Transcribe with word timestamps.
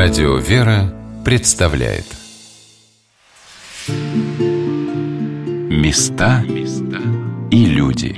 Радио 0.00 0.36
«Вера» 0.36 0.94
представляет. 1.24 2.04
Места 5.68 6.44
и 7.50 7.64
люди. 7.64 8.14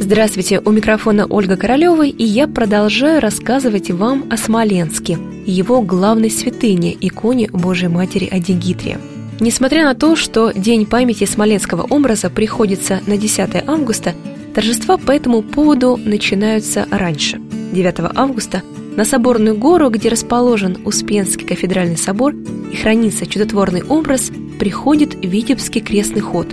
Здравствуйте, 0.00 0.60
у 0.64 0.72
микрофона 0.72 1.26
Ольга 1.26 1.56
Королева, 1.56 2.04
и 2.04 2.24
я 2.24 2.48
продолжаю 2.48 3.20
рассказывать 3.20 3.92
вам 3.92 4.26
о 4.32 4.36
Смоленске, 4.36 5.16
его 5.46 5.80
главной 5.80 6.32
святыне, 6.32 6.96
иконе 7.00 7.48
Божьей 7.52 7.86
Матери 7.86 8.26
Адигитрия– 8.26 8.98
Несмотря 9.40 9.84
на 9.84 9.94
то, 9.94 10.14
что 10.14 10.52
День 10.52 10.86
памяти 10.86 11.24
смоленского 11.24 11.82
образа 11.82 12.30
приходится 12.30 13.00
на 13.06 13.16
10 13.16 13.64
августа, 13.66 14.14
торжества 14.54 14.96
по 14.96 15.10
этому 15.10 15.42
поводу 15.42 15.96
начинаются 15.96 16.86
раньше. 16.90 17.40
9 17.72 18.12
августа 18.14 18.62
на 18.96 19.04
Соборную 19.04 19.56
гору, 19.56 19.90
где 19.90 20.08
расположен 20.08 20.78
Успенский 20.84 21.46
кафедральный 21.46 21.96
собор 21.96 22.32
и 22.72 22.76
хранится 22.76 23.26
чудотворный 23.26 23.82
образ, 23.82 24.30
приходит 24.60 25.16
Витебский 25.20 25.80
крестный 25.80 26.20
ход. 26.20 26.46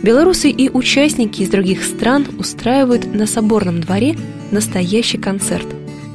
Белорусы 0.00 0.48
и 0.48 0.70
участники 0.70 1.42
из 1.42 1.48
других 1.48 1.82
стран 1.82 2.24
устраивают 2.38 3.12
на 3.12 3.26
Соборном 3.26 3.80
дворе 3.80 4.16
настоящий 4.52 5.18
концерт. 5.18 5.66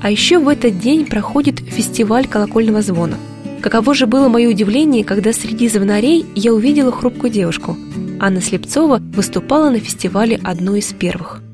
А 0.01 0.09
еще 0.09 0.39
в 0.39 0.47
этот 0.47 0.79
день 0.79 1.05
проходит 1.05 1.59
фестиваль 1.59 2.27
колокольного 2.27 2.81
звона– 2.81 3.17
Каково 3.63 3.93
же 3.93 4.07
было 4.07 4.27
мое 4.27 4.49
удивление, 4.49 5.05
когда 5.05 5.31
среди 5.31 5.69
звонарей 5.69 6.25
я 6.35 6.53
увидела 6.53 6.91
хрупкую 6.91 7.31
девушку. 7.31 7.77
Анна 8.19 8.41
Слепцова 8.41 8.97
выступала 9.15 9.69
на 9.69 9.79
фестивале 9.79 10.37
одной 10.43 10.79
из 10.79 10.91
первых– 10.91 11.41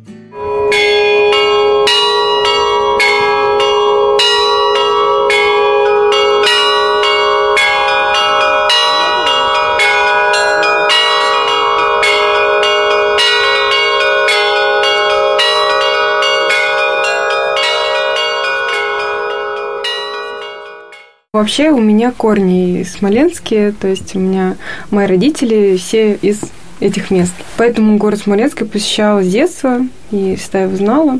Вообще 21.40 21.70
у 21.70 21.80
меня 21.80 22.12
корни 22.12 22.84
смоленские, 22.84 23.72
то 23.72 23.88
есть 23.88 24.14
у 24.14 24.20
меня 24.20 24.58
мои 24.92 25.08
родители 25.08 25.78
все 25.78 26.16
из 26.16 26.42
этих 26.82 27.12
мест. 27.12 27.32
Поэтому 27.56 27.96
город 27.96 28.20
Смоленск 28.20 28.60
я 28.60 28.66
посещала 28.66 29.24
с 29.24 29.28
детства 29.32 29.80
и 30.12 30.36
всегда 30.36 30.64
его 30.64 30.76
знала. 30.76 31.20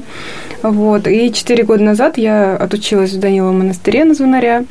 Вот. 0.62 1.08
И 1.08 1.32
четыре 1.32 1.64
года 1.64 1.86
назад 1.86 2.18
я 2.18 2.58
отучилась 2.58 3.14
в 3.14 3.20
Даниловом 3.22 3.60
монастыре 3.60 4.04
на 4.04 4.14
звонаря 4.14 4.66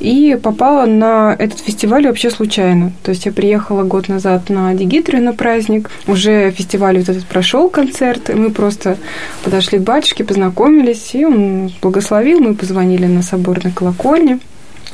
и 0.00 0.38
попала 0.42 0.86
на 0.86 1.36
этот 1.38 1.60
фестиваль 1.60 2.06
вообще 2.06 2.30
случайно. 2.30 2.90
То 3.02 3.10
есть 3.10 3.26
я 3.26 3.32
приехала 3.32 3.82
год 3.82 4.08
назад 4.08 4.48
на 4.48 4.72
Дигитрию 4.72 5.22
на 5.22 5.34
праздник. 5.34 5.90
Уже 6.06 6.50
фестиваль 6.52 6.96
вот 6.96 7.10
этот 7.10 7.26
прошел 7.26 7.68
концерт, 7.68 8.30
и 8.30 8.32
мы 8.32 8.48
просто 8.48 8.96
подошли 9.44 9.78
к 9.78 9.82
батюшке, 9.82 10.24
познакомились, 10.24 11.14
и 11.14 11.26
он 11.26 11.70
благословил, 11.82 12.40
мы 12.40 12.54
позвонили 12.54 13.04
на 13.04 13.20
соборной 13.20 13.72
колокольне. 13.72 14.40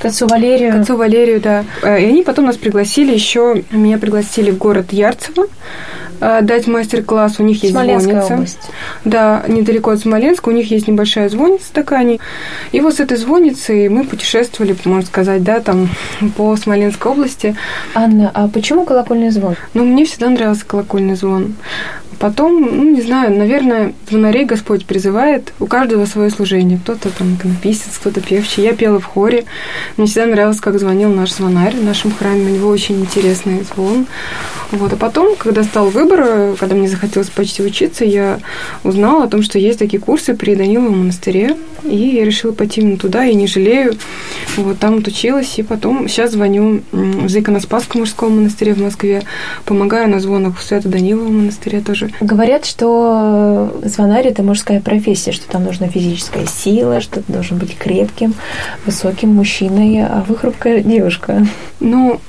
К 0.03 0.07
отцу 0.07 0.27
Валерию. 0.27 0.73
К 0.73 0.81
отцу 0.81 0.97
Валерию, 0.97 1.41
да. 1.41 1.65
Э, 1.85 2.03
и 2.03 2.07
они 2.07 2.25
потом 2.25 2.47
нас 2.47 2.57
пригласили 2.57 3.15
еще, 3.15 3.63
меня 3.71 3.99
пригласили 3.99 4.51
в 4.51 4.59
город 4.59 4.87
Ярцево 4.93 5.47
э, 6.21 6.41
дать 6.43 6.67
мастер-класс. 6.67 7.37
У 7.39 7.45
них 7.45 7.63
есть 7.63 7.73
звонница. 7.73 8.35
область. 8.35 8.59
Да, 9.05 9.45
недалеко 9.47 9.93
от 9.93 10.01
Смоленска. 10.01 10.49
У 10.49 10.53
них 10.53 10.73
есть 10.73 10.89
небольшая 10.89 11.29
звонница 11.29 11.73
такая. 11.73 12.19
И 12.73 12.81
вот 12.81 12.97
с 12.97 13.01
этой 13.01 13.17
звонницей 13.17 13.89
мы 13.89 14.03
путешествовали, 14.03 14.75
можно 14.85 15.07
сказать, 15.07 15.45
да, 15.45 15.61
там 15.61 15.89
по 16.37 16.57
Смоленской 16.57 17.13
области. 17.13 17.55
Анна, 17.95 18.29
а 18.35 18.49
почему 18.49 18.85
колокольный 18.85 19.31
звон? 19.31 19.55
Ну, 19.73 19.85
мне 19.85 20.05
всегда 20.05 20.31
нравился 20.31 20.67
колокольный 20.67 21.15
звон. 21.15 21.55
Потом, 22.23 22.61
ну, 22.61 22.85
не 22.85 23.03
знаю, 23.03 23.37
наверное, 23.37 23.95
звонарей 24.09 24.45
Господь 24.45 24.87
призывает. 24.87 25.53
У 25.59 25.67
каждого 25.67 26.07
свое 26.07 26.31
служение. 26.31 26.79
Кто-то 26.79 27.11
там 27.11 27.35
иконописец, 27.35 27.99
кто-то 27.99 28.21
певчий. 28.21 28.63
Я 28.63 28.75
пела 28.75 29.01
в 29.01 29.05
хоре. 29.07 29.45
Мне 29.97 30.07
всегда 30.07 30.27
нравилось, 30.27 30.61
как 30.61 30.79
звонил 30.79 31.11
наш 31.11 31.33
звонарь 31.33 31.77
в 31.77 31.85
нашем 31.85 32.15
храме. 32.15 32.47
У 32.47 32.55
него 32.55 32.69
очень 32.71 33.01
интересный 33.01 33.63
звон. 33.63 34.07
Вот. 34.73 34.93
А 34.93 34.97
потом, 34.97 35.37
когда 35.37 35.63
стал 35.63 35.89
выбор, 35.89 36.57
когда 36.59 36.75
мне 36.75 36.89
захотелось 36.89 37.31
почти 37.31 37.63
учиться, 37.63 38.05
я 38.05 38.41
узнала 38.83 39.25
о 39.25 39.29
том, 39.29 39.43
что 39.43 39.59
есть 39.59 39.79
такие 39.79 40.01
курсы 40.01 40.35
при 40.35 40.55
Даниловом 40.55 41.01
монастыре. 41.01 41.57
И 41.85 41.97
я 41.97 42.25
решила 42.25 42.53
пойти 42.53 42.81
именно 42.81 42.97
туда, 42.97 43.25
и 43.25 43.35
не 43.35 43.47
жалею. 43.47 43.95
Вот 44.57 44.79
там 44.79 44.99
отучилась, 44.99 45.59
и 45.59 45.63
потом 45.63 46.09
сейчас 46.09 46.33
звоню 46.33 46.83
в 46.93 47.37
Иконоспасском 47.37 48.01
мужском 48.01 48.37
монастыре 48.37 48.75
в 48.75 48.81
Москве, 48.81 49.23
помогаю 49.65 50.09
на 50.09 50.21
звонах 50.21 50.59
в 50.59 50.63
Свято-Даниловом 50.63 51.39
монастыре 51.39 51.81
тоже. 51.81 52.11
Говорят, 52.21 52.65
что 52.65 53.81
звонарь– 53.85 54.27
это 54.29 54.43
мужская 54.43 54.81
профессия, 54.81 55.33
что 55.33 55.49
там 55.49 55.65
нужна 55.65 55.89
физическая 55.89 56.47
сила, 56.47 57.01
что 57.01 57.21
ты 57.21 57.33
должен 57.33 57.59
быть 57.59 57.77
крепким, 57.77 58.35
высоким 58.87 59.31
мужчиной, 59.31 60.05
а 60.05 60.25
вы 60.27 60.37
хрупкая 60.37 60.81
девушка. 60.81 61.47
Ну, 61.81 62.21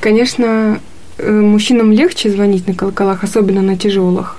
конечно, 0.00 0.80
э, 0.88 0.89
мужчинам 1.22 1.92
легче 1.92 2.30
звонить 2.30 2.66
на 2.66 2.74
колоколах, 2.74 3.24
особенно 3.24 3.62
на 3.62 3.76
тяжелых. 3.76 4.36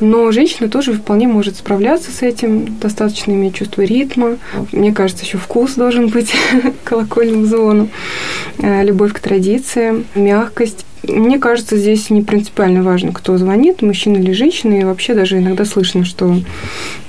Но 0.00 0.30
женщина 0.32 0.68
тоже 0.68 0.92
вполне 0.92 1.28
может 1.28 1.56
справляться 1.56 2.10
с 2.10 2.22
этим, 2.22 2.78
достаточно 2.78 3.32
иметь 3.32 3.56
чувство 3.56 3.82
ритма. 3.82 4.38
Мне 4.72 4.92
кажется, 4.92 5.24
еще 5.24 5.38
вкус 5.38 5.74
должен 5.74 6.08
быть 6.08 6.32
колокольным 6.84 7.46
звоном, 7.46 7.90
э, 8.58 8.84
любовь 8.84 9.12
к 9.12 9.20
традициям, 9.20 10.04
мягкость. 10.14 10.84
Мне 11.02 11.38
кажется, 11.38 11.76
здесь 11.76 12.10
не 12.10 12.22
принципиально 12.22 12.82
важно, 12.82 13.12
кто 13.12 13.36
звонит, 13.36 13.82
мужчина 13.82 14.18
или 14.18 14.32
женщина. 14.32 14.74
И 14.74 14.84
вообще 14.84 15.14
даже 15.14 15.38
иногда 15.38 15.64
слышно, 15.64 16.04
что 16.04 16.36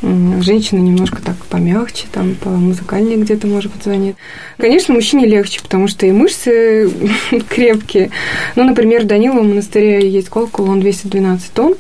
женщина 0.02 0.80
немножко 0.80 1.22
так 1.22 1.36
помягче, 1.50 2.06
там, 2.12 2.36
по 2.36 2.50
музыкальнее 2.50 3.18
где-то, 3.18 3.48
может 3.48 3.72
быть, 3.72 3.84
звонит. 3.84 4.16
Конечно, 4.58 4.94
мужчине 4.94 5.28
легче, 5.28 5.62
потому 5.62 5.88
что 5.88 6.06
и 6.08 6.12
мышцы 6.12 6.90
крепкие. 7.50 8.09
Ну, 8.56 8.64
например, 8.64 9.04
в 9.04 9.08
Даниловом 9.08 9.50
монастыре 9.50 10.10
есть 10.10 10.30
колокол, 10.30 10.70
он 10.70 10.80
212 10.80 11.52
тонн, 11.52 11.75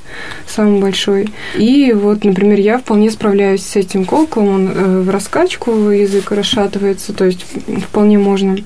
самый 0.47 0.79
большой. 0.79 1.29
И 1.57 1.93
вот, 1.93 2.23
например, 2.23 2.59
я 2.59 2.77
вполне 2.77 3.09
справляюсь 3.09 3.63
с 3.63 3.75
этим 3.75 4.05
колоколом, 4.05 4.49
он 4.49 4.69
э, 4.69 5.01
в 5.01 5.09
раскачку 5.09 5.89
язык 5.89 6.31
расшатывается, 6.31 7.13
то 7.13 7.25
есть 7.25 7.45
вполне 7.89 8.19
можно 8.19 8.57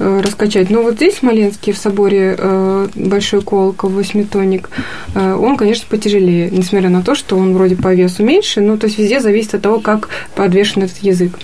Э, 0.00 0.20
раскачать. 0.20 0.70
Но 0.70 0.82
вот 0.82 0.94
здесь, 0.94 1.14
в 1.14 1.18
Смоленске, 1.18 1.72
в 1.72 1.78
соборе 1.78 2.36
э, 2.38 2.88
Большой 2.94 3.42
Колокол, 3.42 3.90
восьмитонник, 3.90 4.70
э, 5.14 5.34
он, 5.34 5.56
конечно, 5.56 5.86
потяжелее, 5.90 6.50
несмотря 6.50 6.88
на 6.88 7.02
то, 7.02 7.16
что 7.16 7.36
он 7.36 7.52
вроде 7.54 7.74
по 7.74 7.92
весу 7.92 8.22
меньше, 8.22 8.60
но 8.60 8.76
то 8.76 8.86
есть 8.86 8.98
везде 8.98 9.18
зависит 9.18 9.56
от 9.56 9.62
того, 9.62 9.80
как 9.80 10.08
подвешен 10.36 10.84
этот 10.84 10.98
язык. 10.98 11.36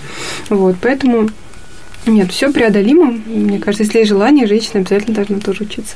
Вот, 0.49 0.77
поэтому 0.81 1.29
нет, 2.05 2.31
все 2.31 2.51
преодолимо. 2.51 3.15
Мне 3.25 3.59
кажется, 3.59 3.83
если 3.83 3.99
есть 3.99 4.09
желание, 4.09 4.47
женщина 4.47 4.79
обязательно 4.79 5.15
должна 5.15 5.39
тоже 5.39 5.63
учиться. 5.63 5.95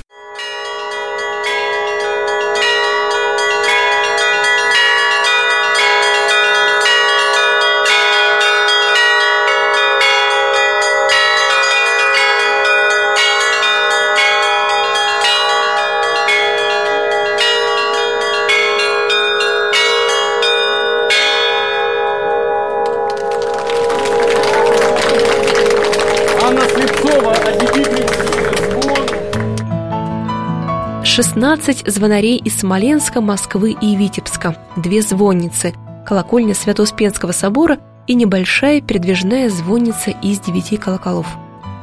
16 31.21 31.83
звонарей 31.86 32.38
из 32.38 32.60
Смоленска, 32.60 33.19
Москвы 33.19 33.75
и 33.81 33.94
Витебска, 33.98 34.56
две 34.77 35.01
звонницы, 35.01 35.74
колокольня 36.06 36.56
Свято-Успенского 36.56 37.33
собора 37.33 37.80
и 38.07 38.13
небольшая 38.13 38.80
передвижная 38.80 39.50
звонница 39.50 40.12
из 40.12 40.39
девяти 40.39 40.77
колоколов. 40.77 41.27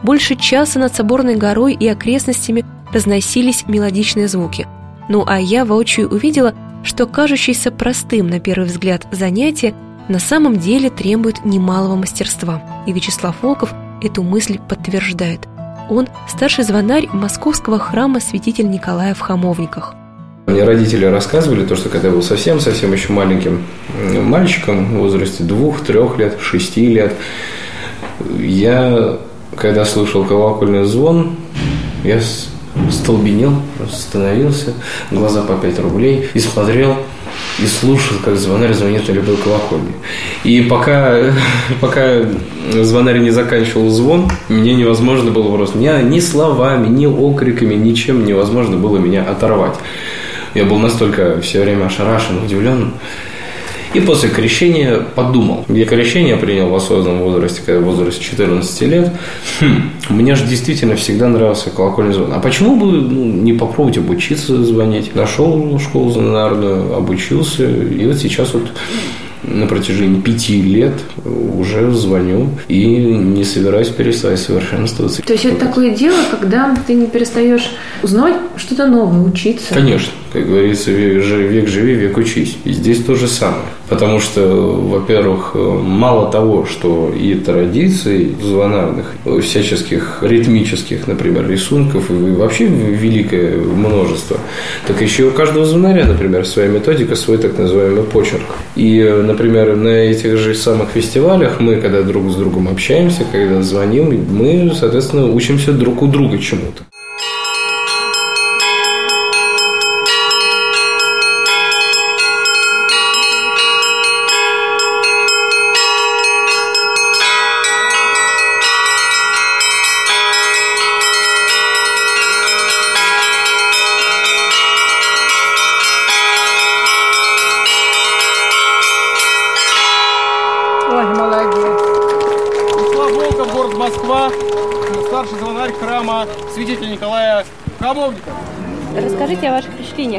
Больше 0.03 0.37
часа 0.37 0.79
над 0.79 0.95
Соборной 0.95 1.37
горой 1.37 1.75
и 1.75 1.87
окрестностями 1.87 2.65
разносились 2.95 3.67
мелодичные 3.69 4.27
звуки. 4.27 4.67
Ну 5.11 5.23
а 5.27 5.39
я 5.39 5.67
воочию 5.67 6.09
увидела, 6.09 6.55
что 6.83 7.07
кажущееся 7.07 7.71
простым 7.71 8.29
на 8.29 8.41
первый 8.41 8.65
взгляд 8.65 9.07
занятие 9.13 9.75
на 10.09 10.19
самом 10.19 10.59
деле 10.59 10.89
требует 10.89 11.45
немалого 11.45 11.97
мастерства. 11.97 12.63
И 12.87 12.93
Вячеслав 12.95 13.37
Волков– 13.43 13.75
эту 14.03 14.23
мысль 14.23 14.59
подтверждает. 14.67 15.47
Он– 15.89 16.09
старший 16.29 16.65
звонарь 16.65 17.09
московского 17.13 17.79
храма 17.79 18.21
святитель 18.21 18.69
Николая 18.69 19.15
в 19.15 19.21
Хамовниках. 19.21 19.95
Мне 20.47 20.65
родители 20.65 21.05
рассказывали 21.05 21.65
то, 21.65 21.77
что 21.77 21.89
когда 21.89 22.09
я 22.09 22.15
был 22.15 22.23
совсем-совсем 22.23 22.93
еще 22.93 23.13
маленьким 23.13 23.65
мальчиком 24.23 24.87
в 24.87 24.99
возрасте 24.99 25.45
двух-трех 25.45 26.19
лет, 26.19 26.39
шести 26.41 26.87
лет, 26.87 27.15
я, 28.39 29.19
когда 29.57 29.85
слышал 29.85 30.25
колокольный 30.25 30.85
звон, 30.85 31.37
я 32.05 32.21
столбенел, 32.91 33.55
остановился, 33.83 34.75
глаза 35.11 35.43
по 35.43 35.55
5 35.55 35.79
рублей 35.81 36.29
и 36.35 36.39
смотрел 36.39 36.97
и 37.63 37.67
слушал, 37.67 38.17
как 38.25 38.37
звонарь 38.37 38.75
звонит 38.75 39.09
на 39.09 39.13
любой 39.13 39.37
колокольне. 39.37 39.93
И 40.45 40.63
пока, 40.63 41.17
пока 41.81 42.23
звонарь 42.73 43.19
не 43.19 43.31
заканчивал 43.31 43.91
звон, 43.91 44.31
мне 44.49 44.75
невозможно 44.75 45.31
было 45.31 45.55
просто 45.55 45.79
ни, 45.79 45.89
ни 46.03 46.21
словами, 46.21 46.89
ни 46.89 47.07
окриками, 47.07 47.75
ничем 47.75 48.25
невозможно 48.25 48.77
было 48.77 48.99
меня 48.99 49.23
оторвать. 49.23 49.77
Я 50.55 50.65
был 50.65 50.79
настолько 50.79 51.41
все 51.41 51.63
время 51.63 51.87
ошарашен, 51.87 52.43
удивлен. 52.45 52.93
И 53.97 54.01
после 54.01 54.29
крещения 54.29 54.99
подумал. 55.15 55.65
Я 55.69 55.87
крещение 55.87 56.37
принял 56.37 56.69
в 56.69 56.75
осознанном 56.75 57.23
возрасте, 57.23 57.63
когда 57.65 57.81
в 57.81 57.85
возрасте 57.85 58.23
14 58.23 58.83
лет. 58.83 59.11
Хм, 59.59 59.91
мне 60.11 60.35
же 60.35 60.45
действительно 60.45 60.97
всегда 60.97 61.29
нравился 61.29 61.71
колокольный 61.71 62.13
звон. 62.13 62.33
А 62.35 62.39
почему 62.39 62.77
бы 62.77 62.93
ну, 62.93 63.25
не 63.25 63.55
попробовать 63.55 63.97
обучиться 63.97 64.63
звонить? 64.63 65.15
Нашел 65.15 65.79
школу 65.79 66.11
звонарную, 66.11 66.95
обучился. 66.95 67.65
И 67.65 68.05
вот 68.05 68.19
сейчас 68.19 68.53
вот 68.53 68.71
на 69.47 69.67
протяжении 69.67 70.21
пяти 70.21 70.61
лет 70.61 70.95
уже 71.25 71.91
звоню 71.93 72.51
и 72.69 72.85
не 72.87 73.45
собираюсь 73.45 73.89
перестать 73.89 74.39
совершенствоваться. 74.39 75.23
То 75.23 75.33
есть 75.33 75.45
это 75.45 75.57
такое 75.67 75.95
дело, 75.95 76.19
когда 76.31 76.77
ты 76.87 76.95
не 76.95 77.07
перестаешь 77.07 77.71
узнавать 78.03 78.37
что-то 78.57 78.87
новое, 78.87 79.23
учиться? 79.23 79.73
Конечно. 79.73 80.13
Как 80.33 80.47
говорится, 80.47 80.91
век 80.91 81.69
живи, 81.69 81.95
век 81.95 82.17
учись. 82.17 82.57
И 82.65 82.73
здесь 82.73 83.03
то 83.05 83.15
же 83.15 83.29
самое. 83.29 83.65
Потому 83.89 84.19
что, 84.19 84.41
во-первых, 84.43 85.55
мало 85.55 86.31
того, 86.31 86.67
что 86.67 87.13
и 87.15 87.35
традиций 87.35 88.35
звонарных, 88.43 89.15
всяческих 89.43 90.19
ритмических, 90.23 91.07
например, 91.07 91.49
рисунков, 91.49 92.11
и 92.11 92.15
вообще 92.15 92.67
великое 92.67 93.57
множество, 93.57 94.39
так 94.87 95.01
еще 95.01 95.25
у 95.25 95.31
каждого 95.31 95.65
звонаря, 95.65 96.05
например, 96.05 96.45
своя 96.45 96.69
методика, 96.69 97.15
свой 97.15 97.39
так 97.39 97.57
называемый 97.59 98.03
почерк. 98.03 98.47
И, 98.75 99.03
например, 99.25 99.77
на 99.77 99.89
этих 99.89 100.37
же 100.37 100.55
самых 100.55 100.91
фестивалях 100.91 101.61
мы, 101.61 101.77
когда 101.77 102.03
друг 102.03 102.31
с 102.31 102.35
другом 102.35 102.69
общаемся, 102.69 103.25
когда 103.31 103.63
звоним, 103.63 104.27
мы, 104.31 104.73
соответственно, 104.75 105.27
учимся 105.27 105.73
друг 105.73 106.03
у 106.03 106.07
друга 106.07 106.39
чему-то. 106.39 106.83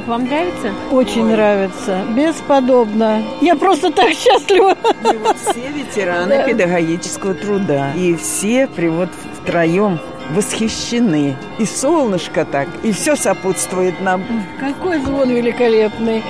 Вам 0.07 0.23
нравится? 0.23 0.73
Очень 0.89 1.25
Ой. 1.25 1.33
нравится. 1.33 2.05
Бесподобно. 2.15 3.21
Я 3.41 3.57
просто 3.57 3.91
так 3.91 4.11
счастлива. 4.11 4.77
Мы 5.03 5.17
вот 5.17 5.35
все 5.37 5.67
ветераны 5.67 6.37
да. 6.37 6.43
педагогического 6.43 7.33
труда. 7.33 7.91
И 7.93 8.15
все 8.15 8.67
при 8.67 8.87
вот 8.87 9.09
втроем 9.41 9.99
восхищены. 10.29 11.35
И 11.59 11.65
солнышко 11.65 12.45
так, 12.45 12.69
и 12.83 12.93
все 12.93 13.17
сопутствует 13.17 13.99
нам. 13.99 14.23
Какой 14.61 14.99
звон 14.99 15.29
великолепный. 15.29 16.23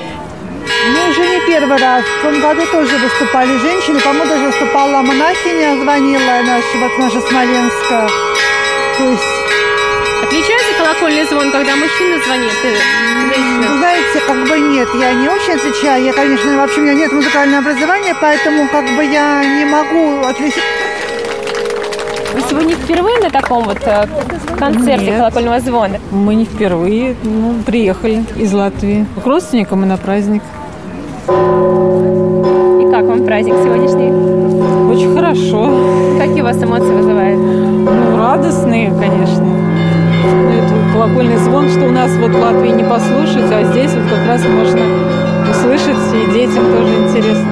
Мы 0.92 1.10
уже 1.12 1.22
не 1.22 1.46
первый 1.46 1.78
раз. 1.78 2.04
В 2.04 2.22
том 2.24 2.42
году 2.42 2.62
тоже 2.72 2.98
выступали 2.98 3.58
женщины. 3.58 4.00
По-моему, 4.00 4.28
даже 4.28 4.46
выступала 4.46 5.04
монахиня, 5.04 5.80
звонила 5.80 6.42
наша, 6.44 6.78
вот 6.80 6.98
наша 6.98 7.22
Смоленска. 7.22 8.10
То 8.98 9.04
есть 9.04 9.37
звон, 11.30 11.52
когда 11.52 11.76
мужчина 11.76 12.18
звонит? 12.24 12.52
Женщина? 12.64 13.78
Знаете, 13.78 14.20
как 14.26 14.48
бы 14.48 14.60
нет, 14.60 14.88
я 15.00 15.14
не 15.14 15.28
очень 15.28 15.54
отличаю. 15.54 16.06
Я, 16.06 16.14
конечно, 16.14 16.58
вообще 16.58 16.80
у 16.80 16.84
меня 16.84 16.94
нет 16.94 17.12
музыкального 17.12 17.60
образования, 17.60 18.16
поэтому 18.20 18.68
как 18.70 18.86
бы 18.96 19.04
я 19.04 19.44
не 19.44 19.66
могу 19.66 20.26
отличить. 20.26 20.64
Вы 22.34 22.42
сегодня 22.50 22.76
впервые 22.76 23.20
на 23.20 23.30
таком 23.30 23.64
вот 23.64 23.80
э, 23.84 24.06
концерте 24.60 25.06
Нет. 25.06 25.18
колокольного 25.18 25.60
звона? 25.60 26.00
Мы 26.12 26.36
не 26.36 26.46
впервые. 26.46 27.16
Ну, 27.24 27.56
приехали 27.66 28.24
из 28.36 28.54
Латвии. 28.54 29.08
К 29.24 29.26
родственникам 29.26 29.84
и 29.84 29.88
на 29.88 29.98
праздник. 29.98 30.44
И 31.28 32.92
как 32.92 33.06
вам 33.06 33.26
праздник 33.26 33.56
сегодняшний? 33.56 34.12
Очень 34.92 35.16
хорошо. 35.16 36.20
Какие 36.20 36.42
у 36.42 36.46
вас 36.46 36.62
эмоции 36.62 36.94
вызывает? 36.94 37.38
Ну, 37.38 38.18
радостные, 38.18 38.92
конечно 38.92 39.58
колокольный 40.98 41.38
звон, 41.38 41.70
что 41.70 41.86
у 41.86 41.92
нас 41.92 42.12
вот 42.14 42.32
в 42.32 42.40
Латвии 42.40 42.70
не 42.70 42.84
послушать, 42.84 43.52
а 43.52 43.64
здесь 43.72 43.92
вот 43.92 44.10
как 44.10 44.28
раз 44.28 44.42
можно 44.42 44.82
услышать, 45.48 45.96
и 46.12 46.34
детям 46.34 46.66
тоже 46.66 46.92
интересно. 47.04 47.48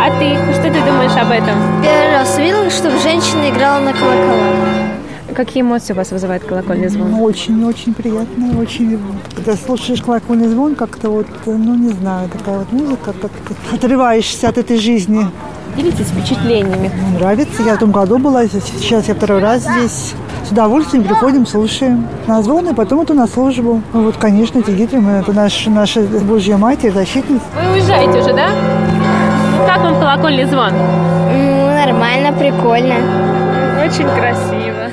А 0.00 0.08
ты, 0.20 0.36
что 0.54 0.62
ты 0.62 0.80
думаешь 0.84 1.16
об 1.20 1.32
этом? 1.32 1.82
Первый 1.82 2.12
раз 2.12 2.38
видела, 2.38 2.70
чтобы 2.70 2.96
женщина 3.00 3.50
играла 3.50 3.80
на 3.80 3.92
колоколах. 3.92 5.34
Какие 5.34 5.64
эмоции 5.64 5.94
у 5.94 5.96
вас 5.96 6.12
вызывает 6.12 6.44
колокольный 6.44 6.86
звон? 6.86 7.10
Ну, 7.10 7.24
очень-очень 7.24 7.92
приятно. 7.92 8.56
Очень, 8.60 9.00
когда 9.34 9.56
слушаешь 9.56 10.00
колокольный 10.00 10.46
звон, 10.46 10.76
как-то 10.76 11.10
вот, 11.10 11.26
ну, 11.44 11.74
не 11.74 11.90
знаю, 11.90 12.28
такая 12.28 12.60
вот 12.60 12.70
музыка, 12.70 13.12
как 13.20 13.32
отрываешься 13.72 14.48
от 14.48 14.58
этой 14.58 14.78
жизни. 14.78 15.26
Делитесь 15.76 16.06
впечатлениями. 16.06 16.92
Нравится. 17.18 17.64
Я 17.64 17.74
в 17.74 17.78
том 17.80 17.90
году 17.90 18.18
была, 18.18 18.46
сейчас 18.46 19.08
я 19.08 19.14
второй 19.16 19.40
раз 19.40 19.62
здесь. 19.62 20.14
С 20.46 20.52
удовольствием 20.52 21.02
приходим, 21.02 21.44
слушаем. 21.44 22.06
На 22.28 22.40
звоны, 22.40 22.72
потом 22.72 23.00
это 23.00 23.14
на 23.14 23.26
службу. 23.26 23.82
Ну, 23.92 24.04
вот, 24.04 24.16
конечно, 24.16 24.60
эти 24.60 24.94
мы, 24.94 25.10
это 25.12 25.32
наш, 25.32 25.66
наша 25.66 26.02
Божья 26.02 26.56
Матерь, 26.56 26.92
защитница. 26.92 27.42
Вы 27.60 27.72
уезжаете 27.72 28.20
уже, 28.20 28.32
да? 28.32 28.50
Как 29.66 29.80
вам 29.80 29.98
колокольный 29.98 30.44
звон? 30.44 30.70
Ну, 30.72 31.66
нормально, 31.66 32.32
прикольно. 32.32 32.94
Очень 33.84 34.08
красиво. 34.14 34.88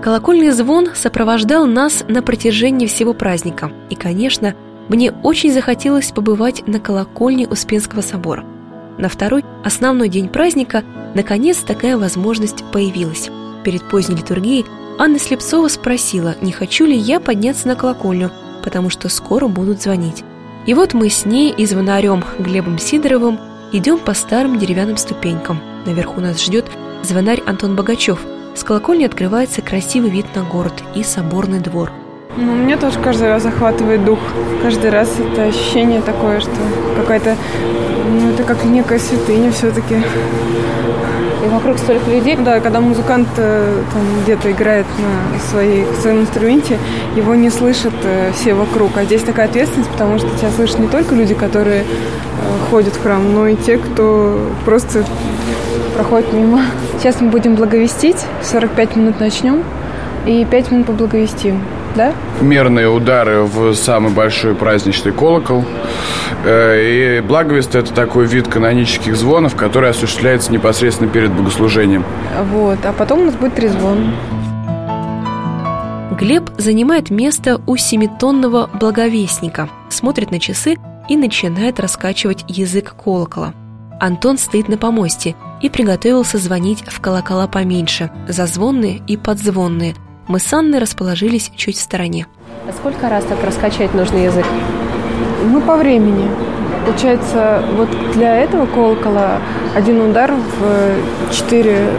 Колокольный 0.00 0.52
звон 0.52 0.90
сопровождал 0.94 1.66
нас 1.66 2.04
на 2.06 2.22
протяжении 2.22 2.86
всего 2.86 3.14
праздника. 3.14 3.72
И, 3.90 3.96
конечно, 3.96 4.54
мне 4.88 5.10
очень 5.24 5.52
захотелось 5.52 6.12
побывать 6.12 6.62
на 6.68 6.78
колокольне 6.78 7.48
Успенского 7.48 8.00
собора. 8.00 8.44
На 8.96 9.08
второй, 9.08 9.44
основной 9.64 10.08
день 10.08 10.28
праздника, 10.28 10.84
наконец 11.16 11.58
такая 11.58 11.98
возможность 11.98 12.62
появилась 12.70 13.28
перед 13.66 13.82
поздней 13.82 14.14
литургией 14.14 14.64
Анна 14.96 15.18
Слепцова 15.18 15.66
спросила, 15.66 16.36
не 16.40 16.52
хочу 16.52 16.86
ли 16.86 16.94
я 16.96 17.18
подняться 17.18 17.66
на 17.66 17.74
колокольню, 17.74 18.30
потому 18.62 18.90
что 18.90 19.08
скоро 19.08 19.48
будут 19.48 19.82
звонить. 19.82 20.22
И 20.66 20.74
вот 20.74 20.94
мы 20.94 21.10
с 21.10 21.26
ней 21.26 21.50
и 21.50 21.66
звонарем 21.66 22.22
Глебом 22.38 22.78
Сидоровым 22.78 23.40
идем 23.72 23.98
по 23.98 24.14
старым 24.14 24.60
деревянным 24.60 24.96
ступенькам. 24.96 25.58
Наверху 25.84 26.20
нас 26.20 26.40
ждет 26.40 26.66
звонарь 27.02 27.42
Антон 27.44 27.74
Богачев. 27.74 28.20
С 28.54 28.62
колокольни 28.62 29.04
открывается 29.04 29.62
красивый 29.62 30.10
вид 30.10 30.26
на 30.36 30.44
город 30.44 30.84
и 30.94 31.02
соборный 31.02 31.58
двор. 31.58 31.90
Ну, 32.36 32.52
мне 32.54 32.76
тоже 32.76 33.00
каждый 33.00 33.26
раз 33.26 33.42
захватывает 33.42 34.04
дух. 34.04 34.20
Каждый 34.62 34.90
раз 34.90 35.12
это 35.18 35.42
ощущение 35.42 36.02
такое, 36.02 36.38
что 36.38 36.52
какая-то, 36.96 37.36
ну, 38.08 38.30
это 38.30 38.44
как 38.44 38.64
некая 38.64 39.00
святыня 39.00 39.50
все-таки. 39.50 39.96
И 41.44 41.48
вокруг 41.48 41.78
столько 41.78 42.10
людей. 42.10 42.36
Да, 42.36 42.60
когда 42.60 42.80
музыкант 42.80 43.28
э, 43.36 43.82
там 43.92 44.02
где-то 44.22 44.50
играет 44.50 44.86
на 44.98 45.38
своей, 45.50 45.84
своем 46.00 46.20
инструменте, 46.20 46.78
его 47.14 47.34
не 47.34 47.50
слышат 47.50 47.94
э, 48.04 48.32
все 48.32 48.54
вокруг. 48.54 48.96
А 48.96 49.04
здесь 49.04 49.22
такая 49.22 49.46
ответственность, 49.46 49.90
потому 49.90 50.18
что 50.18 50.28
тебя 50.38 50.50
слышат 50.50 50.78
не 50.78 50.88
только 50.88 51.14
люди, 51.14 51.34
которые 51.34 51.82
э, 51.82 52.70
ходят 52.70 52.94
в 52.94 53.02
храм, 53.02 53.22
но 53.34 53.48
и 53.48 53.56
те, 53.56 53.76
кто 53.78 54.40
просто 54.64 55.04
проходит 55.94 56.32
мимо. 56.32 56.62
Сейчас 56.98 57.20
мы 57.20 57.28
будем 57.28 57.54
благовестить, 57.54 58.18
45 58.42 58.96
минут 58.96 59.20
начнем 59.20 59.62
и 60.26 60.44
5 60.44 60.70
минут 60.72 60.86
поблаговестим 60.86 61.60
да? 61.96 62.12
Мерные 62.40 62.88
удары 62.88 63.42
в 63.42 63.74
самый 63.74 64.12
большой 64.12 64.54
праздничный 64.54 65.12
колокол. 65.12 65.64
Э, 66.44 67.18
и 67.18 67.20
благовест– 67.20 67.74
это 67.74 67.92
такой 67.92 68.26
вид 68.26 68.48
канонических 68.48 69.16
звонов, 69.16 69.56
который 69.56 69.90
осуществляется 69.90 70.52
непосредственно 70.52 71.10
перед 71.10 71.32
богослужением. 71.32 72.04
Вот, 72.52 72.78
а 72.84 72.92
потом 72.92 73.20
у 73.20 73.24
нас 73.24 73.34
будет 73.34 73.54
трезвон. 73.54 74.12
Глеб 76.18 76.50
занимает 76.56 77.10
место 77.10 77.60
у 77.66 77.76
семитонного 77.76 78.70
благовестника, 78.72 79.68
смотрит 79.90 80.30
на 80.30 80.38
часы 80.38 80.76
и 81.08 81.16
начинает 81.16 81.78
раскачивать 81.78 82.44
язык 82.48 82.94
колокола. 82.96 83.52
Антон 84.00 84.38
стоит 84.38 84.68
на 84.68 84.78
помосте 84.78 85.34
и 85.60 85.70
приготовился 85.70 86.38
звонить 86.38 86.84
в 86.86 87.00
колокола 87.00 87.46
поменьше, 87.46 88.10
зазвонные 88.28 89.02
и 89.06 89.16
подзвонные. 89.16 89.94
Мы 90.28 90.40
с 90.40 90.52
Анной 90.52 90.78
расположились 90.78 91.52
чуть 91.56 91.76
в 91.76 91.80
стороне. 91.80 92.26
А 92.68 92.72
сколько 92.72 93.08
раз 93.08 93.24
так 93.24 93.42
раскачать 93.44 93.94
нужно 93.94 94.18
язык? 94.18 94.44
Ну, 95.44 95.60
по 95.60 95.76
времени. 95.76 96.28
Получается, 96.84 97.64
вот 97.76 97.88
для 98.12 98.36
этого 98.38 98.66
колокола 98.66 99.38
один 99.74 100.00
удар 100.00 100.32
в 100.32 101.34
четыре 101.34 101.90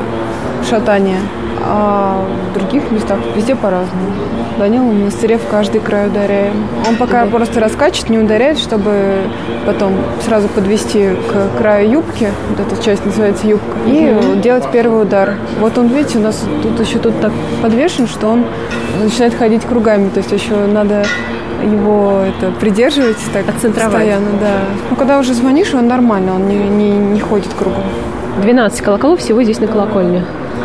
шатания– 0.69 1.19
а 1.64 2.26
в 2.50 2.54
других 2.58 2.92
местах 2.92 3.20
везде 3.36 3.56
по-разному. 3.56 4.12
Данил 4.58 4.84
в 4.84 4.94
монастыре 4.94 5.38
в 5.38 5.48
каждый 5.48 5.82
край 5.82 6.08
ударяем. 6.08 6.68
Он 6.88 6.96
пока 6.96 7.26
да. 7.26 7.32
просто 7.32 7.60
раскачет, 7.60 8.10
не 8.10 8.18
ударяет, 8.18 8.58
чтобы 8.58 9.24
потом 9.66 9.94
сразу 10.26 10.48
подвести 10.48 11.10
к 11.30 11.58
краю 11.58 11.92
юбки, 11.92 12.30
вот 12.50 12.60
эта 12.60 12.84
часть 12.84 13.06
называется 13.06 13.48
юбка, 13.48 13.78
и 13.86 14.12
угу. 14.12 14.40
делать 14.42 14.66
первый 14.72 15.04
удар. 15.04 15.36
Вот 15.60 15.78
он, 15.78 15.88
видите, 15.88 16.18
у 16.18 16.22
нас 16.22 16.44
тут 16.64 16.80
еще 16.80 17.00
тут 17.00 17.20
так 17.22 17.32
подвешен, 17.62 18.08
что 18.08 18.28
он 18.28 18.46
начинает 19.02 19.34
ходить 19.36 19.64
кругами, 19.64 20.10
то 20.10 20.20
есть 20.20 20.32
еще 20.32 20.56
надо 20.66 21.04
его 21.64 22.22
это 22.22 22.52
придерживать 22.60 23.18
так 23.34 23.46
постоянно, 23.46 24.30
да. 24.40 24.60
Ну, 24.90 24.96
когда 24.96 25.20
уже 25.20 25.34
звонишь, 25.34 25.74
он 25.74 25.88
нормально, 25.88 26.36
он 26.36 26.48
не, 26.48 26.58
не, 26.58 26.92
не 26.92 27.20
ходит 27.20 27.54
кругом. 27.54 27.84
12 28.42 28.82
колоколов 28.82 29.20
всего 29.20 29.44
здесь 29.44 29.60
на 29.60 29.68
колокольне. 29.68 30.24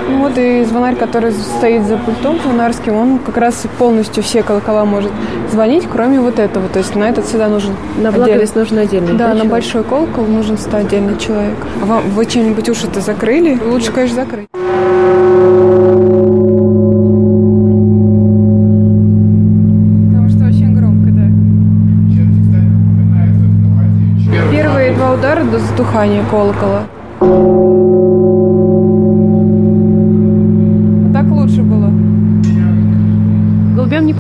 Ну 0.09 0.19
вот 0.19 0.37
и 0.37 0.65
звонарь, 0.65 0.97
который 0.97 1.33
стоит 1.33 1.85
за 1.85 1.97
пультом 1.97 2.39
звонарским, 2.43 2.95
он 2.95 3.19
как 3.19 3.37
раз 3.37 3.65
полностью 3.79 4.23
все 4.23 4.43
колокола 4.43 4.85
может 4.85 5.11
звонить, 5.51 5.85
кроме 5.91 6.21
вот 6.21 6.39
этого. 6.39 6.69
То 6.69 6.79
есть 6.79 6.95
на 6.95 7.09
этот 7.09 7.27
всегда 7.27 7.49
нужен 7.49 7.75
На 7.99 8.13
благовесть 8.13 8.55
нужен 8.57 8.79
отдельный 8.79 9.15
Да, 9.15 9.35
на 9.35 9.45
большой 9.45 9.85
колокол 9.85 10.25
нужен 10.25 10.59
стать 10.59 10.87
отдельный 10.87 11.19
человек. 11.19 11.57
А 11.83 11.87
вам, 11.87 12.11
вы 12.11 12.27
чем-нибудь 12.27 12.69
уши-то 12.69 13.01
закрыли? 13.01 13.59
Лучше, 13.65 13.93
конечно, 13.93 14.25
закрыть. 14.25 14.49
Потому 20.11 20.29
что 20.29 20.53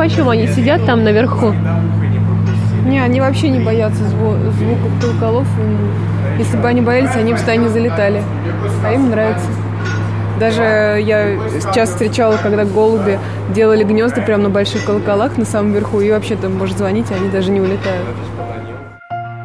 почем, 0.02 0.28
они 0.28 0.48
сидят 0.48 0.84
там 0.84 1.04
наверху. 1.04 1.54
Не, 2.84 2.98
они 2.98 3.20
вообще 3.20 3.50
не 3.50 3.60
боятся 3.60 4.02
зву- 4.02 4.36
звука 4.58 4.90
колоколов. 5.00 5.46
Если 6.38 6.56
бы 6.56 6.66
они 6.66 6.80
боялись, 6.80 7.14
они 7.14 7.32
бы 7.32 7.38
сюда 7.38 7.54
не 7.54 7.68
залетали. 7.68 8.20
А 8.84 8.92
им 8.92 9.10
нравится. 9.10 9.46
Даже 10.40 11.00
я 11.04 11.38
сейчас 11.60 11.90
встречала, 11.90 12.36
когда 12.42 12.64
голуби 12.64 13.20
делали 13.54 13.84
гнезда 13.84 14.22
прямо 14.22 14.44
на 14.44 14.48
больших 14.50 14.84
колоколах 14.84 15.38
на 15.38 15.44
самом 15.44 15.72
верху, 15.72 16.00
и 16.00 16.10
вообще 16.10 16.34
там 16.34 16.58
может 16.58 16.78
звонить, 16.78 17.08
и 17.12 17.14
они 17.14 17.28
даже 17.28 17.52
не 17.52 17.60
улетают. 17.60 18.08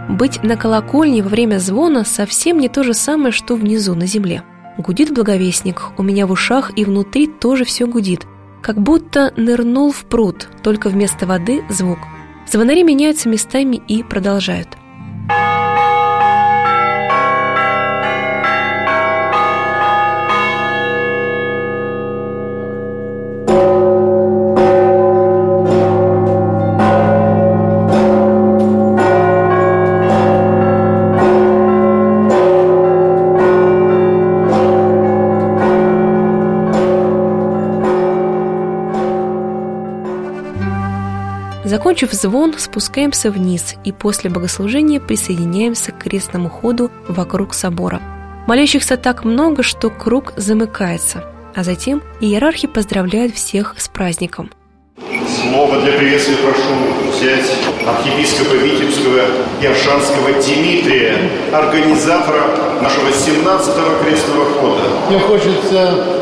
Быть 0.10 0.42
на 0.42 0.58
колокольне 0.58 1.22
во 1.22 1.30
время 1.30 1.60
звона 1.60 2.04
совсем 2.04 2.60
не 2.60 2.68
то 2.68 2.82
же 2.82 2.96
самое, 2.96 3.32
что 3.32 3.56
внизу, 3.56 3.94
на 3.94 4.08
земле. 4.08 4.42
Гудит 4.80 5.14
благовестник, 5.14 5.84
у 5.98 6.04
меня 6.04 6.26
в 6.26 6.32
ушах 6.32 6.72
и 6.76 6.84
внутри 6.84 7.28
тоже 7.28 7.64
все 7.64 7.86
гудит– 7.86 8.26
как 8.68 8.82
будто 8.82 9.34
нырнул 9.38 9.94
в 9.94 10.04
пруд, 10.04 10.50
только 10.62 10.90
вместо 10.90 11.26
воды 11.26 11.64
звук. 11.70 12.00
Звонари 12.52 12.84
меняются 12.84 13.30
местами 13.30 13.78
и 13.88 14.04
продолжают– 14.04 14.68
Закончив 41.68 42.14
звон, 42.14 42.54
спускаемся 42.58 43.30
вниз 43.30 43.76
и 43.84 43.92
после 43.92 44.30
богослужения 44.30 45.02
присоединяемся 45.02 45.92
к 45.92 45.98
крестному 45.98 46.50
ходу 46.50 46.90
вокруг 47.10 47.54
собора. 47.54 48.02
Молящихся 48.48 48.96
так 48.96 49.26
много, 49.26 49.64
что 49.64 49.90
круг 49.90 50.32
замыкается, 50.38 51.26
а 51.54 51.66
затем 51.66 52.02
иерархи 52.22 52.70
поздравляют 52.70 53.36
всех 53.36 53.76
с 53.78 53.90
праздником. 53.90 54.50
Слово 55.42 55.82
для 55.82 55.92
приветствия 55.92 56.38
прошу 56.38 57.12
взять 57.12 57.52
архиепископа 57.86 58.54
Витебского 58.54 59.24
и 59.62 59.66
Аршанского 59.66 60.42
Дмитрия, 60.42 61.18
организатора 61.52 62.80
нашего 62.82 63.10
17-го 63.10 64.06
крестного 64.06 64.46
хода. 64.54 64.84
Мне 65.10 65.20
хочется 65.20 66.17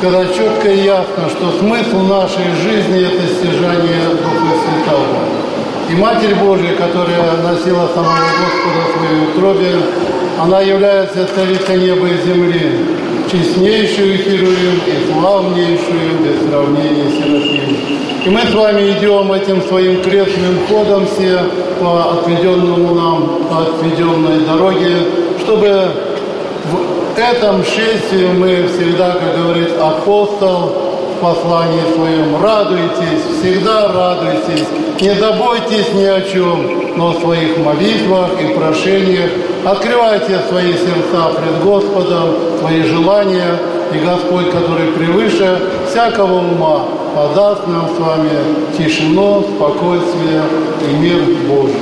когда 0.00 0.24
четко 0.26 0.68
и 0.68 0.84
ясно, 0.84 1.28
что 1.28 1.58
смысл 1.58 2.00
нашей 2.02 2.52
жизни– 2.62 3.06
это 3.06 3.26
стяжание 3.34 4.10
Духа 4.10 4.54
Святого. 4.62 5.18
И 5.90 5.94
Матерь 5.94 6.34
Божия, 6.36 6.74
которая 6.76 7.36
носила 7.42 7.88
самого 7.94 8.28
Господа 8.38 8.80
в 8.86 8.98
своей 8.98 9.22
утробе, 9.28 9.74
она 10.40 10.60
является 10.60 11.26
царицей 11.34 11.78
неба 11.78 12.06
и 12.06 12.22
земли, 12.26 12.78
честнейшую 13.30 14.18
Херувим 14.18 14.80
и 14.86 15.12
славнейшую 15.12 16.18
без 16.22 16.48
сравнения 16.48 17.10
Серафим. 17.10 17.76
И 18.24 18.30
мы 18.30 18.40
с 18.42 18.54
вами 18.54 18.90
идем 18.90 19.32
этим 19.32 19.62
своим 19.62 20.02
крестным 20.02 20.66
ходом 20.68 21.06
все 21.06 21.40
по 21.80 22.12
отведенному 22.12 22.94
нам, 22.94 23.38
по 23.48 23.62
отведенной 23.62 24.44
дороге, 24.44 24.96
чтобы 25.40 25.88
в 26.70 27.18
этом 27.18 27.64
шествии 27.64 28.26
мы 28.26 28.68
всегда, 28.68 29.12
как 29.12 29.36
говорит 29.36 29.70
апостол 29.78 30.72
в 31.16 31.20
послании 31.20 31.82
своем, 31.94 32.42
радуйтесь, 32.42 33.40
всегда 33.40 33.88
радуйтесь, 33.92 34.66
не 35.00 35.14
заботьтесь 35.14 35.92
ни 35.94 36.04
о 36.04 36.20
чем, 36.20 36.96
но 36.96 37.12
в 37.12 37.20
своих 37.20 37.58
молитвах 37.58 38.30
и 38.40 38.54
прошениях 38.54 39.30
открывайте 39.64 40.40
свои 40.48 40.72
сердца 40.72 41.30
пред 41.36 41.62
Господом, 41.64 42.34
свои 42.60 42.82
желания, 42.82 43.58
и 43.92 43.98
Господь, 43.98 44.50
который 44.50 44.92
превыше 44.92 45.58
всякого 45.88 46.40
ума, 46.40 46.84
подаст 47.14 47.66
нам 47.66 47.88
с 47.96 47.98
вами 47.98 48.30
тишину, 48.76 49.44
спокойствие 49.56 50.42
и 50.86 50.94
мир 50.94 51.20
Божий. 51.48 51.76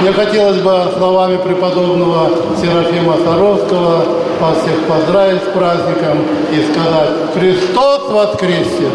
Мне 0.00 0.12
хотелось 0.12 0.58
бы 0.62 0.92
словами 0.96 1.36
преподобного 1.36 2.30
Серафима 2.58 3.16
Саровского 3.24 4.04
вас 4.40 4.62
всех 4.62 4.86
поздравить 4.88 5.42
с 5.42 5.46
праздником 5.52 6.18
и 6.50 6.72
сказать 6.72 7.10
«Христос 7.34 8.10
воскресе!» 8.10 8.90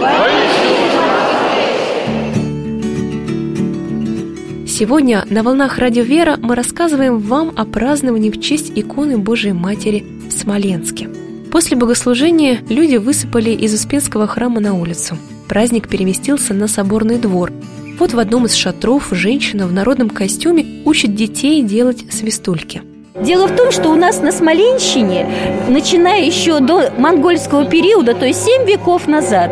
Сегодня 4.67 5.23
на 5.29 5.43
«Волнах 5.43 5.77
Радио 5.77 6.03
Вера» 6.03 6.37
мы 6.41 6.55
рассказываем 6.55 7.19
вам 7.19 7.53
о 7.55 7.65
праздновании 7.65 8.31
в 8.31 8.41
честь 8.41 8.71
иконы 8.75 9.17
Божией 9.17 9.53
Матери 9.53 10.03
в 10.27 10.31
Смоленске. 10.33 11.09
После 11.51 11.77
богослужения 11.77 12.59
люди 12.67 12.97
высыпали 12.97 13.51
из 13.51 13.73
Успенского 13.73 14.27
храма 14.27 14.59
на 14.59 14.73
улицу. 14.73 15.15
Праздник 15.47 15.87
переместился 15.87 16.53
на 16.53 16.67
соборный 16.67 17.19
двор, 17.19 17.51
вот 17.99 18.13
в 18.13 18.19
одном 18.19 18.47
из 18.47 18.55
шатров 18.55 19.09
женщина 19.11 19.67
в 19.67 19.71
народном 19.71 20.09
костюме 20.09 20.81
учит 20.85 21.15
детей 21.15 21.61
делать 21.61 22.03
свистульки– 22.11 22.81
Дело 23.15 23.47
в 23.47 23.55
том, 23.55 23.71
что 23.71 23.91
у 23.91 23.95
нас 23.95 24.19
на 24.19 24.33
Смоленщине, 24.33 25.25
начиная 25.69 26.19
еще 26.19 26.59
до 26.59 26.91
монгольского 26.97 27.63
периода, 27.63 28.13
то 28.13 28.25
есть 28.25 28.43
7 28.43 28.65
веков 28.65 29.07
назад, 29.07 29.51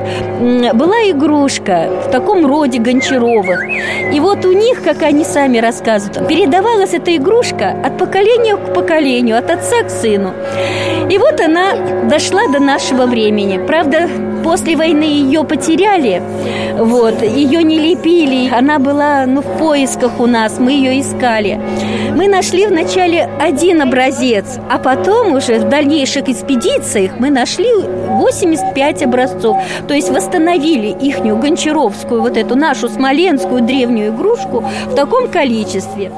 была 0.73 0.97
игрушка 1.09 1.87
в 2.05 2.11
таком 2.11 2.45
роде 2.45 2.79
гончаровых. 2.79 3.61
И 4.13 4.19
вот 4.19 4.43
у 4.43 4.51
них, 4.51 4.83
как 4.83 5.01
они 5.01 5.23
сами 5.23 5.59
рассказывают, 5.59 6.27
передавалась 6.27 6.93
эта 6.93 7.15
игрушка 7.15 7.69
от 7.81 7.97
поколения 7.97 8.57
к 8.57 8.73
поколению, 8.73 9.37
от 9.37 9.49
отца 9.49 9.83
к 9.83 9.89
сыну. 9.89 10.33
И 11.09 11.17
вот 11.17 11.39
она 11.39 11.75
дошла 12.09 12.49
до 12.49 12.59
нашего 12.59 13.05
времени. 13.05 13.65
Правда, 13.65 14.09
после 14.43 14.75
войны 14.75 15.03
ее 15.03 15.43
потеряли, 15.43 16.21
вот, 16.77 17.21
ее 17.21 17.63
не 17.63 17.79
лепили, 17.79 18.49
она 18.53 18.79
была, 18.79 19.25
ну, 19.25 19.41
в 19.41 19.57
поисках 19.57 20.19
у 20.19 20.27
нас, 20.27 20.59
мы 20.59 20.73
ее 20.73 20.99
искали. 20.99 21.59
Мы 22.15 22.27
нашли 22.27 22.67
вначале 22.67 23.29
один 23.39 23.81
образец, 23.81 24.59
а 24.69 24.77
потом 24.77 25.33
уже 25.33 25.59
в 25.59 25.69
дальнейших 25.69 26.29
экспедициях 26.29 27.13
мы 27.19 27.29
нашли 27.31 27.71
85 27.73 29.03
образцов. 29.03 29.57
То 29.87 29.93
есть 29.95 30.09
восстановили 30.09 30.95
ихнюю 31.01 31.37
гончаровскую, 31.37 32.21
вот 32.21 32.37
эту 32.37 32.55
нашу 32.55 32.89
смоленскую 32.89 33.61
древнюю 33.61 34.13
игрушку 34.13 34.63
в 34.87 34.95
таком 34.95 35.27
количестве. 35.27 36.11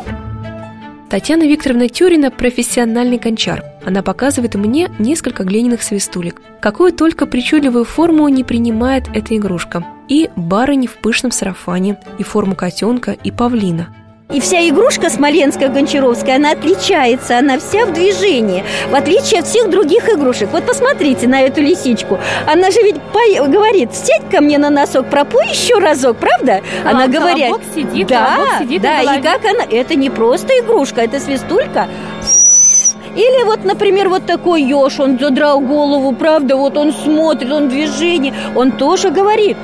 Татьяна 1.15 1.43
Викторовна 1.43 1.87
Тюрина– 1.87 2.29
профессиональный 2.39 3.17
гончар. 3.17 3.63
Она 3.85 4.03
показывает 4.03 4.55
мне 4.55 4.91
несколько 4.99 5.45
глиняных 5.45 5.81
свистулек. 5.81 6.41
Какую 6.59 6.91
только 6.91 7.25
причудливую 7.25 7.85
форму 7.85 8.27
не 8.27 8.43
принимает 8.43 9.07
эта 9.13 9.37
игрушка. 9.37 9.85
И 10.09 10.29
барыни 10.35 10.87
в 10.87 10.97
пышном 10.97 11.31
сарафане, 11.31 11.97
и 12.19 12.23
форму 12.23 12.53
котенка, 12.55 13.11
и 13.11 13.31
павлина– 13.31 13.95
и 14.31 14.39
вся 14.39 14.67
игрушка 14.67 15.09
смоленская 15.09 15.69
гончаровская, 15.69 16.37
она 16.37 16.51
отличается, 16.51 17.37
она 17.37 17.59
вся 17.59 17.85
в 17.85 17.93
движении, 17.93 18.63
в 18.89 18.95
отличие 18.95 19.41
от 19.41 19.47
всех 19.47 19.69
других 19.69 20.09
игрушек. 20.09 20.49
Вот 20.51 20.65
посмотрите 20.65 21.27
на 21.27 21.41
эту 21.41 21.61
лисичку. 21.61 22.17
Она 22.47 22.71
же 22.71 22.81
ведь 22.81 22.95
по... 23.13 23.47
говорит, 23.47 23.93
сядь 23.93 24.27
ко 24.29 24.41
мне 24.41 24.57
на 24.57 24.71
носок, 24.71 25.09
пропой 25.09 25.49
еще 25.49 25.77
разок, 25.77 26.17
правда? 26.17 26.61
Да, 26.83 26.89
она 26.89 27.07
говорит, 27.07 27.55
сидит, 27.75 28.07
да, 28.07 28.59
сидит 28.59 28.81
да, 28.81 29.01
и 29.01 29.21
как 29.21 29.45
она, 29.45 29.63
это 29.69 29.95
не 29.95 30.09
просто 30.09 30.59
игрушка, 30.59 31.01
это 31.01 31.19
свистулька. 31.19 31.87
Или 33.15 33.45
вот, 33.45 33.63
например, 33.63 34.09
вот 34.09 34.25
такой 34.25 34.63
еж, 34.63 34.99
он 34.99 35.19
задрал 35.19 35.61
голову, 35.61 36.13
правда, 36.13 36.57
вот 36.57 36.75
он 36.77 36.91
смотрит, 36.91 37.51
он 37.51 37.67
в 37.67 37.69
движении, 37.69 38.33
он 38.55 38.73
тоже 38.73 39.11
говорит. 39.11 39.55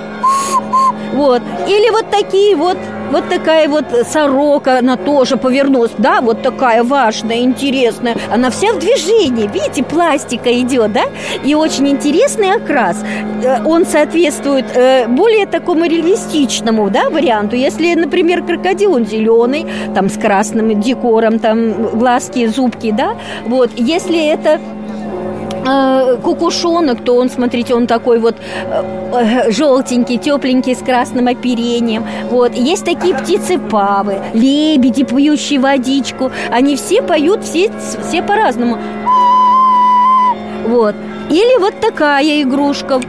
Вот. 1.13 1.41
Или 1.67 1.89
вот 1.89 2.09
такие 2.09 2.55
вот 2.55 2.77
вот 3.11 3.29
такая 3.29 3.67
вот 3.67 3.85
сорока, 4.07 4.79
она 4.79 4.97
тоже 4.97 5.37
повернулась, 5.37 5.91
да, 5.97 6.21
вот 6.21 6.41
такая 6.41 6.83
важная, 6.83 7.39
интересная. 7.39 8.15
Она 8.31 8.49
вся 8.49 8.73
в 8.73 8.79
движении, 8.79 9.47
видите, 9.47 9.83
пластика 9.83 10.51
идет, 10.59 10.93
да, 10.93 11.03
и 11.43 11.55
очень 11.55 11.89
интересный 11.89 12.51
окрас. 12.53 13.03
Э, 13.43 13.63
он 13.65 13.85
соответствует 13.85 14.65
э, 14.75 15.07
более 15.07 15.45
такому 15.45 15.85
реалистичному, 15.85 16.89
да, 16.89 17.09
варианту. 17.09 17.55
Если, 17.55 17.93
например, 17.95 18.43
крокодил, 18.43 18.93
он 18.93 19.05
зеленый, 19.05 19.65
там 19.93 20.09
с 20.09 20.17
красным 20.17 20.79
декором, 20.79 21.39
там 21.39 21.97
глазки, 21.97 22.47
зубки, 22.47 22.91
да, 22.91 23.15
вот. 23.45 23.71
Если 23.75 24.25
это 24.25 24.59
э, 25.71 26.17
кукушонок, 26.23 27.03
то 27.03 27.15
он, 27.15 27.29
смотрите, 27.29 27.73
он 27.75 27.87
такой 27.87 28.19
вот 28.19 28.35
э, 28.35 29.51
желтенький, 29.51 30.17
тепленький, 30.17 30.75
с 30.75 30.79
красным 30.79 31.27
оперением. 31.27 32.05
Вот. 32.29 32.53
Есть 32.53 32.85
такие 32.85 33.15
птицы-павы, 33.15 34.19
лебеди, 34.33 35.03
пьющие 35.03 35.59
водичку. 35.59 36.31
Они 36.51 36.75
все 36.75 37.01
поют, 37.01 37.43
все, 37.43 37.71
все 38.07 38.21
по-разному. 38.21 38.77
Вот. 40.67 40.95
Или 41.29 41.59
вот 41.59 41.79
такая 41.79 42.41
игрушка. 42.41 42.99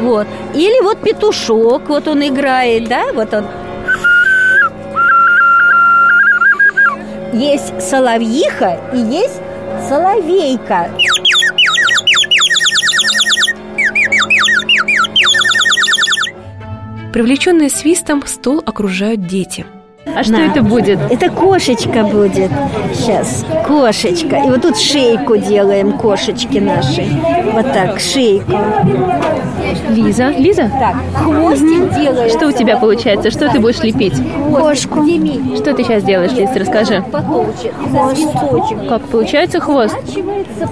Вот. 0.00 0.26
Или 0.54 0.82
вот 0.82 0.98
петушок, 0.98 1.88
вот 1.88 2.06
он 2.08 2.26
играет, 2.26 2.88
да, 2.88 3.12
вот 3.12 3.34
он 3.34 3.44
Есть 7.32 7.80
соловьиха 7.82 8.80
и 8.92 8.98
есть 8.98 9.40
соловейка. 9.88 10.90
Привлеченные 17.12 17.70
свистом, 17.70 18.26
стол 18.26 18.62
окружают 18.64 19.26
дети– 19.26 19.66
а 20.16 20.24
что 20.24 20.36
это 20.36 20.62
будет? 20.62 20.98
Это 21.10 21.30
кошечка 21.30 22.04
будет. 22.04 22.50
Сейчас. 22.94 23.44
Кошечка. 23.66 24.36
И 24.36 24.50
вот 24.50 24.62
тут 24.62 24.76
шейку 24.78 25.36
делаем 25.36 25.92
кошечки 25.92 26.58
наши. 26.58 27.06
Вот 27.52 27.72
так, 27.72 28.00
шейку. 28.00 28.52
Лиза. 29.90 30.28
Лиза? 30.30 30.70
Так, 30.78 30.96
хвостик 31.14 31.94
делаем. 31.94 32.30
Что 32.30 32.48
у 32.48 32.52
тебя 32.52 32.76
получается? 32.76 33.30
Что 33.30 33.48
ты 33.48 33.60
будешь 33.60 33.80
лепить? 33.82 34.14
Кошку. 34.50 35.04
Что 35.56 35.74
ты 35.74 35.84
сейчас 35.84 36.02
делаешь, 36.02 36.32
Лиз, 36.32 36.50
расскажи. 36.54 37.02
Хвост. 37.02 38.26
Как 38.88 39.02
получается 39.02 39.60
хвост? 39.60 39.96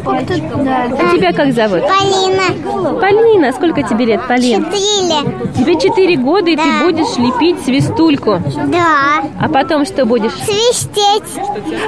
Да. 0.04 0.86
А 0.90 1.16
тебя 1.16 1.32
как 1.32 1.52
зовут? 1.52 1.82
Полина. 1.82 3.00
Полина. 3.00 3.52
Сколько 3.52 3.82
тебе 3.82 4.06
лет, 4.06 4.20
Полин? 4.26 4.64
Четыре. 4.64 5.52
Тебе 5.56 5.78
четыре 5.78 6.16
года, 6.16 6.50
и 6.50 6.56
ты 6.56 6.62
будешь 6.82 7.16
лепить 7.16 7.62
свистульку. 7.64 8.40
Да. 8.66 9.25
А 9.40 9.48
потом 9.48 9.84
что 9.84 10.04
будешь? 10.04 10.32
Свистеть. 10.32 11.22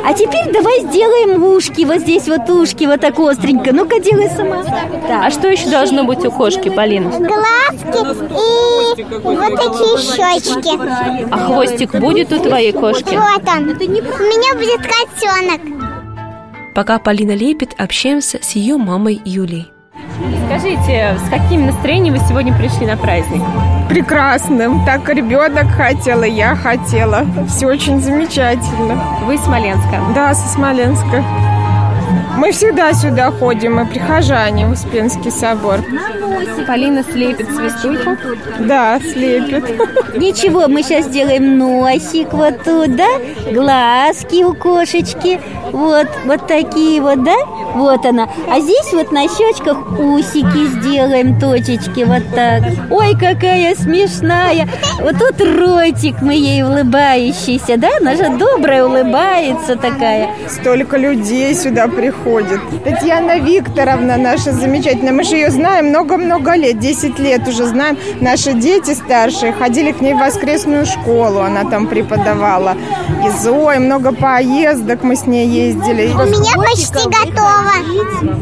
А 0.04 0.12
теперь 0.14 0.52
давай 0.52 0.80
сделаем 0.80 1.42
ушки. 1.42 1.84
Вот 1.84 1.98
здесь 1.98 2.28
вот 2.28 2.48
ушки, 2.50 2.84
вот 2.84 3.00
так 3.00 3.18
остренько. 3.18 3.72
Ну-ка, 3.72 4.00
делай 4.00 4.28
сама. 4.30 4.62
Так. 4.62 5.26
А 5.26 5.30
что 5.30 5.48
еще 5.48 5.68
должно 5.68 6.04
быть 6.04 6.24
у 6.24 6.30
кошки, 6.30 6.68
Полина? 6.68 7.10
Глазки 7.10 7.98
и 8.98 9.04
вот 9.22 9.54
такие 9.56 9.98
щечки. 9.98 11.28
А 11.30 11.38
хвостик 11.46 11.94
будет 11.94 12.32
у 12.32 12.38
твоей 12.38 12.72
кошки? 12.72 13.16
Вот 13.16 13.48
он. 13.48 13.70
У 13.70 13.74
меня 13.74 14.54
будет 14.54 14.82
котенок. 14.82 15.60
Пока 16.74 16.98
Полина 16.98 17.32
лепит, 17.32 17.74
общаемся 17.76 18.38
с 18.40 18.52
ее 18.52 18.76
мамой 18.76 19.20
Юлей. 19.24 19.72
Скажите, 20.46 21.16
с 21.24 21.30
каким 21.30 21.66
настроением 21.66 22.14
вы 22.14 22.20
сегодня 22.28 22.52
пришли 22.56 22.86
на 22.86 22.96
праздник? 22.96 23.42
Прекрасным. 23.88 24.84
Так 24.84 25.08
ребенок 25.08 25.70
хотела, 25.70 26.24
я 26.24 26.56
хотела. 26.56 27.24
Все 27.48 27.66
очень 27.66 28.00
замечательно. 28.00 29.02
Вы 29.26 29.34
из 29.34 29.40
Смоленска? 29.42 30.00
Да, 30.14 30.34
со 30.34 30.48
Смоленска. 30.48 31.22
Мы 32.36 32.52
всегда 32.52 32.92
сюда 32.92 33.30
ходим, 33.30 33.76
мы 33.76 33.86
прихожане 33.86 34.66
в 34.66 34.72
Успенский 34.72 35.30
собор. 35.30 35.80
Полина 36.66 37.02
слепит 37.02 37.48
свистульку? 37.48 38.16
Да, 38.60 38.98
слепит. 39.00 39.64
Ничего, 40.16 40.68
мы 40.68 40.82
сейчас 40.82 41.06
сделаем 41.06 41.58
носик 41.58 42.32
вот 42.32 42.62
тут, 42.64 42.96
да? 42.96 43.08
Глазки 43.52 44.44
у 44.44 44.54
кошечки. 44.54 45.40
Вот, 45.72 46.08
вот 46.24 46.46
такие 46.46 47.00
вот, 47.00 47.22
да? 47.24 47.36
Вот 47.74 48.04
она. 48.06 48.28
А 48.50 48.60
здесь 48.60 48.92
вот 48.92 49.12
на 49.12 49.28
щечках 49.28 49.98
усики 49.98 50.66
сделаем, 50.78 51.38
точечки 51.38 52.04
вот 52.04 52.22
так. 52.34 52.62
Ой, 52.90 53.14
какая 53.14 53.74
смешная. 53.74 54.68
Вот 55.00 55.16
тут 55.18 55.40
ротик 55.40 56.22
мы 56.22 56.34
ей 56.34 56.62
улыбающийся, 56.62 57.76
да? 57.76 57.88
Она 58.00 58.16
же 58.16 58.28
добрая 58.38 58.84
улыбается 58.84 59.76
такая. 59.76 60.30
Столько 60.48 60.96
людей 60.96 61.54
сюда 61.54 61.88
приходит. 61.88 62.60
Татьяна 62.84 63.38
Викторовна 63.38 64.16
наша 64.16 64.52
замечательная. 64.52 65.12
Мы 65.12 65.24
же 65.24 65.36
ее 65.36 65.50
знаем 65.50 65.86
много-много 65.86 66.27
лет, 66.36 66.78
10 66.78 67.18
лет 67.18 67.46
уже 67.48 67.66
знаем. 67.66 67.96
Наши 68.20 68.52
дети 68.52 68.94
старшие 68.94 69.52
ходили 69.52 69.92
к 69.92 70.00
ней 70.00 70.14
в 70.14 70.18
воскресную 70.18 70.86
школу, 70.86 71.40
она 71.40 71.64
там 71.64 71.86
преподавала. 71.86 72.76
И 73.26 73.30
Зоя, 73.42 73.78
много 73.78 74.12
поездок 74.12 75.02
мы 75.02 75.16
с 75.16 75.26
ней 75.26 75.46
ездили. 75.48 76.08
У 76.08 76.26
меня 76.26 76.54
почти 76.56 77.04
готово. 77.04 77.72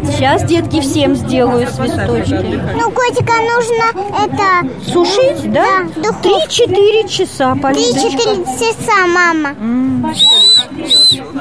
Сейчас, 0.04 0.42
детки, 0.44 0.80
всем 0.80 1.14
сделаю 1.14 1.66
свисточки. 1.68 2.60
Ну, 2.74 2.90
котика 2.90 3.32
нужно 3.42 4.06
это... 4.24 4.90
Сушить, 4.90 5.52
да? 5.52 5.86
Да, 5.96 6.10
Три-четыре 6.22 7.08
часа, 7.08 7.54
Полиночка. 7.54 8.00
Три-четыре 8.00 8.44
часа, 8.44 9.06
мама. 9.06 9.54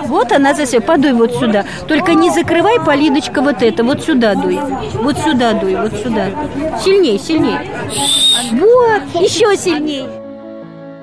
Вот 0.08 0.32
она 0.32 0.54
за 0.54 0.66
все. 0.66 0.80
Подуй 0.80 1.14
вот 1.14 1.34
сюда. 1.34 1.66
Только 1.88 2.14
не 2.14 2.30
закрывай, 2.32 2.80
Полиночка, 2.80 3.42
вот 3.42 3.62
это. 3.62 3.84
Вот 3.84 4.04
сюда 4.04 4.36
дуй. 4.36 4.60
Вот 4.94 5.18
сюда 5.18 5.54
дуй, 5.54 5.76
вот 5.76 5.94
сюда. 5.94 6.28
Сильней, 6.84 7.20
сильней. 7.20 7.58
Вот, 8.52 9.22
еще 9.22 9.56
сильней. 9.58 10.06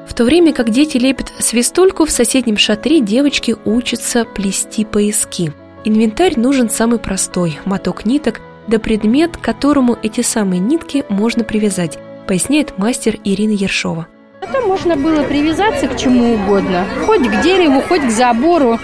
В 0.06 0.14
то 0.14 0.24
время 0.24 0.52
как 0.52 0.70
дети 0.70 0.98
лепят 0.98 1.32
свистульку, 1.38 2.04
в 2.04 2.10
соседнем 2.10 2.58
шатре 2.58 3.00
девочки 3.00 3.56
учатся 3.64 4.24
плести 4.24 4.84
пояски. 4.84 5.52
Инвентарь 5.84 6.38
нужен 6.38 6.68
самый 6.68 6.98
простой– 6.98 7.58
моток 7.64 8.04
ниток, 8.04 8.40
да 8.68 8.78
предмет, 8.78 9.36
к 9.36 9.40
которому 9.40 9.98
эти 10.02 10.20
самые 10.20 10.60
нитки 10.60 11.04
можно 11.08 11.44
привязать, 11.44 11.98
поясняет 12.26 12.78
мастер 12.78 13.18
Ирина 13.24 13.52
Ершова. 13.52 14.06
Это 14.42 14.60
можно 14.60 14.96
было 14.96 15.22
привязаться 15.22 15.86
к 15.86 15.96
чему 15.96 16.34
угодно. 16.34 16.84
Хоть 17.06 17.28
к 17.28 17.42
дереву, 17.42 17.80
хоть 17.80 18.04
к 18.04 18.10
забору, 18.10 18.76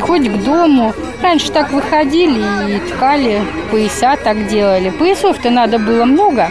хоть 0.00 0.28
к 0.28 0.44
дому. 0.44 0.92
Раньше 1.22 1.50
так 1.50 1.72
выходили 1.72 2.44
и 2.70 2.78
ткали, 2.80 3.40
пояса 3.70 4.16
так 4.22 4.46
делали. 4.46 4.90
Поясов-то 4.90 5.48
надо 5.48 5.78
было 5.78 6.04
много. 6.04 6.50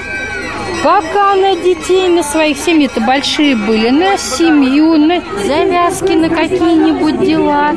Пока 0.81 1.36
на 1.36 1.55
детей, 1.55 2.09
на 2.09 2.23
своих 2.23 2.57
семьи-то 2.57 3.01
большие 3.01 3.55
были, 3.55 3.89
на 3.89 4.17
семью, 4.17 4.97
на 4.97 5.21
завязки, 5.45 6.13
на 6.13 6.29
какие-нибудь 6.29 7.19
дела. 7.19 7.71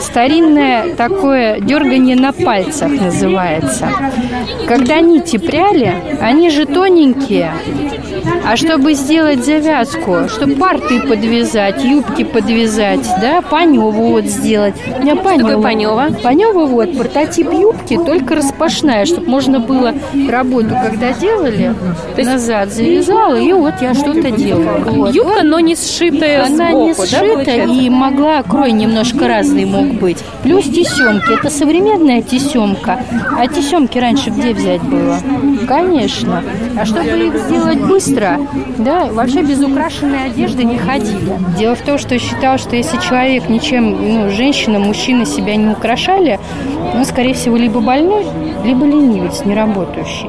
Старинное 0.00 0.94
такое 0.94 1.60
дергание 1.60 2.16
на 2.16 2.32
пальцах 2.32 2.90
называется. 2.90 3.88
Когда 4.66 5.00
нити 5.00 5.36
пряли, 5.36 5.94
они 6.20 6.50
же 6.50 6.66
тоненькие, 6.66 7.52
а 8.44 8.56
чтобы 8.56 8.94
сделать 8.94 9.44
завязку, 9.44 10.28
чтобы 10.28 10.54
парты 10.54 11.00
подвязать, 11.00 11.84
юбки 11.84 12.24
подвязать, 12.24 13.06
да, 13.20 13.42
паневу 13.42 13.90
вот 13.90 14.24
сделать. 14.24 14.74
У 14.98 15.02
меня 15.02 15.16
панева. 15.16 15.50
Что 15.50 15.60
панева? 15.60 16.08
Панева 16.22 16.66
вот, 16.66 16.96
прототип 16.96 17.52
юбки, 17.52 17.96
только 17.96 18.34
распашная, 18.36 19.04
чтобы 19.04 19.28
можно 19.28 19.60
было 19.60 19.94
работу, 20.28 20.70
когда 20.70 21.12
делали, 21.12 21.74
То 22.14 22.20
есть 22.22 22.37
назад 22.38 22.72
завязала, 22.72 23.34
и 23.34 23.52
вот 23.52 23.74
я 23.80 23.94
что-то 23.94 24.30
делала. 24.30 24.78
Вот. 24.86 25.14
Юбка, 25.14 25.42
но 25.42 25.58
не 25.58 25.74
сшитая 25.74 26.46
Она 26.46 26.70
сбоку, 26.70 26.86
не 26.86 26.94
сшита 26.94 27.44
да, 27.44 27.64
и 27.64 27.90
могла, 27.90 28.42
крой 28.44 28.72
немножко 28.72 29.26
разный 29.26 29.64
мог 29.64 29.86
быть. 29.94 30.18
Плюс 30.44 30.64
тесемки. 30.64 31.32
Это 31.32 31.50
современная 31.50 32.22
тесемка. 32.22 33.00
А 33.36 33.46
тесемки 33.48 33.98
раньше 33.98 34.30
где 34.30 34.54
взять 34.54 34.82
было? 34.82 35.18
Конечно. 35.66 36.44
А 36.78 36.84
чтобы 36.84 37.26
их 37.26 37.36
сделать 37.36 37.80
быстро, 37.80 38.38
да, 38.78 39.06
вообще 39.06 39.42
без 39.42 39.60
украшенной 39.60 40.26
одежды 40.26 40.62
не 40.62 40.78
ходили. 40.78 41.38
Дело 41.58 41.74
в 41.74 41.80
том, 41.80 41.98
что 41.98 42.14
я 42.14 42.20
считал, 42.20 42.58
что 42.58 42.76
если 42.76 42.98
человек 43.00 43.48
ничем, 43.48 43.90
ну, 43.90 44.30
женщина, 44.30 44.78
мужчина 44.78 45.26
себя 45.26 45.56
не 45.56 45.68
украшали, 45.70 46.38
он, 46.94 47.04
скорее 47.04 47.34
всего, 47.34 47.56
либо 47.56 47.80
больной, 47.80 48.24
либо 48.64 48.86
ленивец, 48.86 49.44
неработающий. 49.44 50.28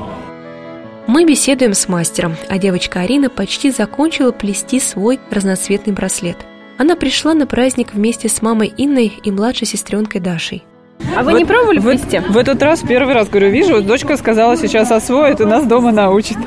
Мы 1.12 1.26
беседуем 1.26 1.74
с 1.74 1.90
мастером, 1.90 2.36
а 2.50 2.60
девочка 2.60 3.00
Арина 3.00 3.32
почти 3.32 3.72
закончила 3.72 4.32
плести 4.32 4.80
свой 4.80 5.20
разноцветный 5.32 5.92
браслет. 5.92 6.38
Она 6.78 6.96
пришла 6.96 7.34
на 7.34 7.48
праздник 7.48 7.96
вместе 7.96 8.30
с 8.30 8.44
мамой 8.44 8.72
Инной 8.78 9.14
и 9.24 9.32
младшей 9.32 9.66
сестренкой 9.66 10.22
Дашей. 10.22 10.64
А 11.18 11.24
вы 11.24 11.32
Вот 11.32 11.40
не 11.40 11.46
пробовали 11.46 11.80
в, 11.80 11.86
плести? 11.86 12.20
В 12.20 12.38
этот 12.38 12.62
раз 12.62 12.82
первый 12.88 13.16
раз, 13.16 13.28
говорю, 13.28 13.50
вижу, 13.50 13.78
вот 13.78 13.88
дочка 13.88 14.18
сказала, 14.18 14.56
сейчас 14.56 14.92
освоит 14.92 15.42
и 15.42 15.46
нас 15.46 15.66
дома 15.66 15.92
научит. 15.92 16.38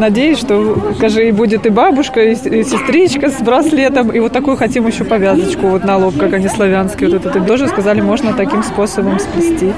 Надеюсь, 0.00 0.38
что, 0.38 0.94
скажи, 0.96 1.28
и 1.28 1.30
будет 1.30 1.64
и 1.64 1.68
бабушка, 1.68 2.24
и, 2.24 2.32
и 2.32 2.64
сестричка 2.64 3.30
с 3.30 3.40
браслетом, 3.40 4.10
и 4.10 4.18
вот 4.18 4.32
такую 4.32 4.56
хотим 4.56 4.88
еще 4.88 5.04
повязочку 5.04 5.68
вот 5.68 5.84
на 5.84 5.96
лоб, 5.96 6.18
как 6.18 6.32
они 6.32 6.48
славянские. 6.48 7.08
Вот 7.10 7.24
этот. 7.24 7.36
И 7.36 7.46
тоже 7.46 7.68
сказали, 7.68 8.00
можно 8.00 8.32
таким 8.32 8.64
способом 8.64 9.20
сплести. 9.20 9.72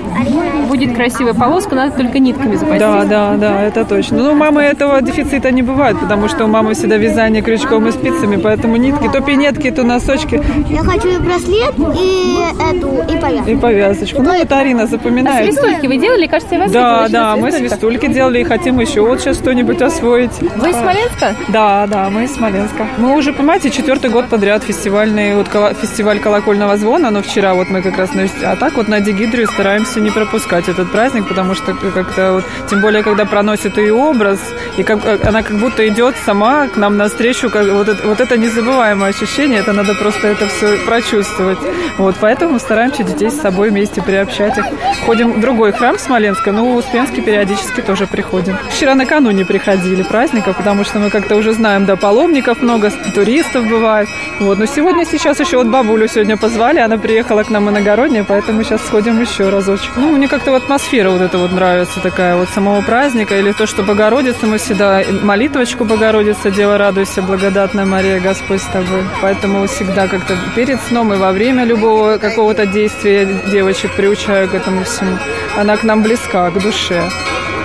Будет 0.72 0.94
красивая 0.96 1.34
полоска, 1.34 1.74
надо 1.74 1.96
только 1.98 2.18
нитками 2.18 2.56
запастись. 2.56 2.80
Да, 2.80 3.04
да, 3.04 3.34
да, 3.36 3.62
это 3.62 3.84
точно. 3.84 4.16
Ну, 4.22 4.32
у 4.32 4.34
мамы 4.34 4.62
этого 4.62 5.02
дефицита 5.02 5.50
не 5.50 5.60
бывает, 5.60 6.00
потому 6.00 6.28
что 6.28 6.46
у 6.46 6.48
мамы 6.48 6.72
всегда 6.72 6.96
вязание 6.96 7.42
крючком 7.42 7.86
и 7.88 7.92
спицами, 7.92 8.36
поэтому 8.36 8.76
нитки, 8.76 9.06
то 9.12 9.20
пинетки, 9.20 9.70
то 9.70 9.82
носочки 9.82 10.42
Я 10.70 10.78
хочу 10.82 11.08
и 11.08 11.18
браслет, 11.18 11.74
и 11.78 12.38
эту, 12.70 12.88
и 13.12 13.20
повязку. 13.20 13.50
и 13.50 13.56
повязочку. 13.56 14.22
Ну, 14.22 14.38
вот 14.38 14.50
Арина 14.52 14.84
А 14.84 14.86
запоминает. 14.86 15.52
свистульки 15.52 15.86
вы 15.86 15.98
делали? 15.98 16.26
Кажется, 16.26 16.54
я 16.54 16.60
вас 16.62 16.72
Да, 16.72 17.08
да, 17.10 17.36
мы 17.36 17.52
свистульки 17.52 18.06
делали 18.06 18.40
и 18.40 18.44
хотим 18.44 18.80
еще 18.80 19.02
вот 19.02 19.20
сейчас 19.20 19.36
что-нибудь 19.38 19.82
освоить. 19.82 20.32
Вы 20.56 20.70
из 20.70 20.76
Смоленска? 20.76 21.34
Да, 21.48 21.86
да, 21.86 22.08
мы 22.08 22.24
из 22.24 22.34
Смоленска. 22.34 22.86
Мы 22.96 23.14
уже, 23.14 23.34
понимаете, 23.34 23.68
четвертый 23.70 24.08
год 24.08 24.28
подряд 24.28 24.64
фестивальный, 24.64 25.34
вот 25.34 25.48
фестиваль 25.80 26.18
колокольного 26.18 26.78
звона, 26.78 27.10
но 27.10 27.20
вчера 27.20 27.52
вот 27.52 27.68
мы 27.68 27.82
как 27.82 27.98
раз, 27.98 28.10
а 28.42 28.56
так 28.56 28.74
вот 28.76 28.88
на 28.88 29.00
Дигидрию 29.00 29.46
стараемся 29.48 30.00
не 30.00 30.10
пропускать 30.10 30.61
этот 30.68 30.90
праздник, 30.90 31.28
потому 31.28 31.54
что 31.54 31.74
как-то 31.74 32.32
вот, 32.32 32.44
тем 32.68 32.80
более, 32.80 33.02
когда 33.02 33.24
проносит 33.24 33.78
ее 33.78 33.94
образ, 33.94 34.38
и 34.76 34.82
как, 34.82 35.04
э, 35.04 35.18
она 35.24 35.42
как 35.42 35.56
будто 35.58 35.86
идет 35.88 36.14
сама 36.24 36.68
к 36.68 36.76
нам 36.76 36.96
навстречу, 36.96 37.50
как, 37.50 37.66
вот, 37.68 37.88
это, 37.88 38.06
вот 38.06 38.20
это 38.20 38.36
незабываемое 38.36 39.10
ощущение, 39.10 39.60
это 39.60 39.72
надо 39.72 39.94
просто 39.94 40.28
это 40.28 40.46
все 40.46 40.76
прочувствовать. 40.86 41.58
Вот, 41.98 42.16
поэтому 42.20 42.58
стараемся 42.58 43.02
детей 43.02 43.30
с 43.30 43.40
собой 43.40 43.70
вместе 43.70 44.02
приобщать 44.02 44.56
их. 44.58 44.64
Ходим 45.06 45.32
в 45.32 45.40
другой 45.40 45.72
храм 45.72 45.98
Смоленска, 45.98 46.52
но 46.52 46.64
в 46.64 46.76
Успенский 46.76 47.22
периодически 47.22 47.80
тоже 47.80 48.06
приходим. 48.06 48.56
Вчера 48.70 48.94
накануне 48.94 49.44
приходили 49.44 50.02
праздника, 50.02 50.52
потому 50.52 50.84
что 50.84 50.98
мы 50.98 51.10
как-то 51.10 51.36
уже 51.36 51.52
знаем, 51.52 51.84
да, 51.84 51.96
паломников 51.96 52.62
много, 52.62 52.90
туристов 53.14 53.66
бывает. 53.66 54.08
Вот, 54.40 54.58
но 54.58 54.66
сегодня, 54.66 55.04
сейчас 55.04 55.40
еще 55.40 55.58
вот 55.58 55.66
бабулю 55.66 56.08
сегодня 56.08 56.36
позвали, 56.36 56.78
она 56.78 56.98
приехала 56.98 57.42
к 57.42 57.50
нам 57.50 57.68
иногородняя, 57.68 58.24
поэтому 58.24 58.62
сейчас 58.62 58.84
сходим 58.86 59.20
еще 59.20 59.48
разочек. 59.50 59.90
Ну, 59.96 60.12
мне 60.12 60.28
как-то 60.28 60.51
вот 60.52 60.64
атмосфера 60.64 61.10
вот 61.10 61.22
эта 61.22 61.38
вот 61.38 61.50
нравится 61.52 62.00
такая 62.00 62.36
вот 62.36 62.48
самого 62.50 62.82
праздника, 62.82 63.38
или 63.38 63.52
то, 63.52 63.66
что 63.66 63.82
Богородица, 63.82 64.46
мы 64.46 64.58
всегда 64.58 65.02
молитвочку 65.22 65.84
Богородица, 65.84 66.50
Дева, 66.50 66.76
радуйся, 66.76 67.22
благодатная 67.22 67.86
Мария, 67.86 68.20
Господь 68.20 68.60
с 68.60 68.66
тобой. 68.66 69.02
Поэтому 69.22 69.66
всегда 69.66 70.08
как-то 70.08 70.36
перед 70.54 70.80
сном 70.82 71.14
и 71.14 71.16
во 71.16 71.32
время 71.32 71.64
любого 71.64 72.18
какого-то 72.18 72.66
действия 72.66 73.26
девочек 73.50 73.92
приучаю 73.96 74.48
к 74.48 74.54
этому 74.54 74.84
всему. 74.84 75.16
Она 75.56 75.76
к 75.76 75.84
нам 75.84 76.02
близка, 76.02 76.50
к 76.50 76.60
душе. 76.60 77.02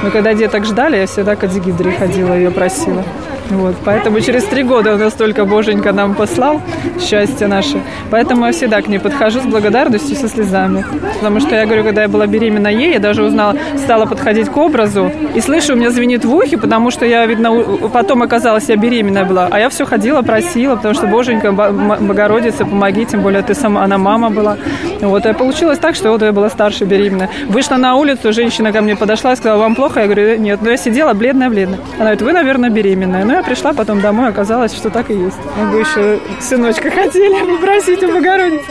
Мы 0.03 0.09
когда 0.11 0.33
деток 0.33 0.65
ждали, 0.65 0.97
я 0.97 1.07
всегда 1.07 1.35
к 1.35 1.43
Адигидре 1.43 1.91
ходила, 1.91 2.33
ее 2.33 2.51
просила. 2.51 3.03
Вот, 3.49 3.75
поэтому 3.85 4.19
через 4.19 4.43
три 4.43 4.63
года 4.63 4.95
у 4.95 4.97
нас 4.97 5.13
только 5.13 5.45
Боженька 5.45 5.93
нам 5.93 6.15
послал 6.15 6.61
счастье 6.99 7.47
наше. 7.47 7.81
Поэтому 8.11 8.45
я 8.45 8.51
всегда 8.51 8.81
к 8.81 8.87
ней 8.87 8.99
подхожу 8.99 9.39
с 9.39 9.45
благодарностью, 9.45 10.15
со 10.15 10.27
слезами. 10.27 10.85
Потому 11.15 11.39
что 11.39 11.55
я 11.55 11.65
говорю, 11.65 11.83
когда 11.83 12.01
я 12.03 12.07
была 12.07 12.27
беременна 12.27 12.67
ей, 12.67 12.93
я 12.93 12.99
даже 12.99 13.23
узнала, 13.23 13.55
стала 13.77 14.05
подходить 14.05 14.49
к 14.49 14.57
образу, 14.57 15.11
и 15.33 15.41
слышу, 15.41 15.73
у 15.73 15.75
меня 15.75 15.91
звенит 15.91 16.25
в 16.25 16.33
ухе, 16.33 16.57
потому 16.57 16.91
что 16.91 17.05
я, 17.05 17.25
видно, 17.25 17.63
потом 17.93 18.21
оказалась, 18.23 18.69
я 18.69 18.75
беременная 18.75 19.25
была. 19.25 19.47
А 19.49 19.59
я 19.59 19.69
все 19.69 19.85
ходила, 19.85 20.21
просила, 20.21 20.75
потому 20.75 20.93
что 20.93 21.07
Боженька, 21.07 21.51
Богородица, 21.51 22.65
помоги, 22.65 23.05
тем 23.05 23.21
более 23.21 23.41
ты 23.41 23.53
сама, 23.53 23.83
она 23.83 23.97
мама 23.97 24.29
была. 24.29 24.57
Вот, 25.01 25.25
и 25.25 25.33
получилось 25.33 25.79
так, 25.79 25.95
что 25.95 26.11
вот 26.11 26.21
я 26.21 26.31
была 26.31 26.49
старше 26.49 26.85
беременная. 26.85 27.29
Вышла 27.47 27.75
на 27.77 27.95
улицу, 27.95 28.33
женщина 28.33 28.71
ко 28.71 28.81
мне 28.81 28.95
подошла 28.95 29.33
и 29.33 29.35
сказала, 29.35 29.59
вам 29.59 29.75
плохо? 29.75 30.01
Я 30.01 30.05
говорю, 30.05 30.37
нет. 30.37 30.61
Но 30.61 30.71
я 30.71 30.77
сидела 30.77 31.13
бледная-бледная. 31.13 31.79
Она 31.95 32.05
говорит, 32.05 32.21
вы, 32.21 32.33
наверное, 32.33 32.69
беременная. 32.69 33.25
Ну, 33.25 33.36
я 33.37 33.43
пришла 33.43 33.73
потом 33.73 34.01
домой, 34.01 34.29
оказалось, 34.29 34.73
что 34.73 34.89
так 34.89 35.09
и 35.09 35.13
есть. 35.13 35.37
Мы 35.57 35.71
бы 35.71 35.79
еще 35.79 36.19
сыночка 36.39 36.89
хотели 36.89 37.57
попросить 37.57 38.03
у 38.03 38.13
Богородицы. 38.13 38.65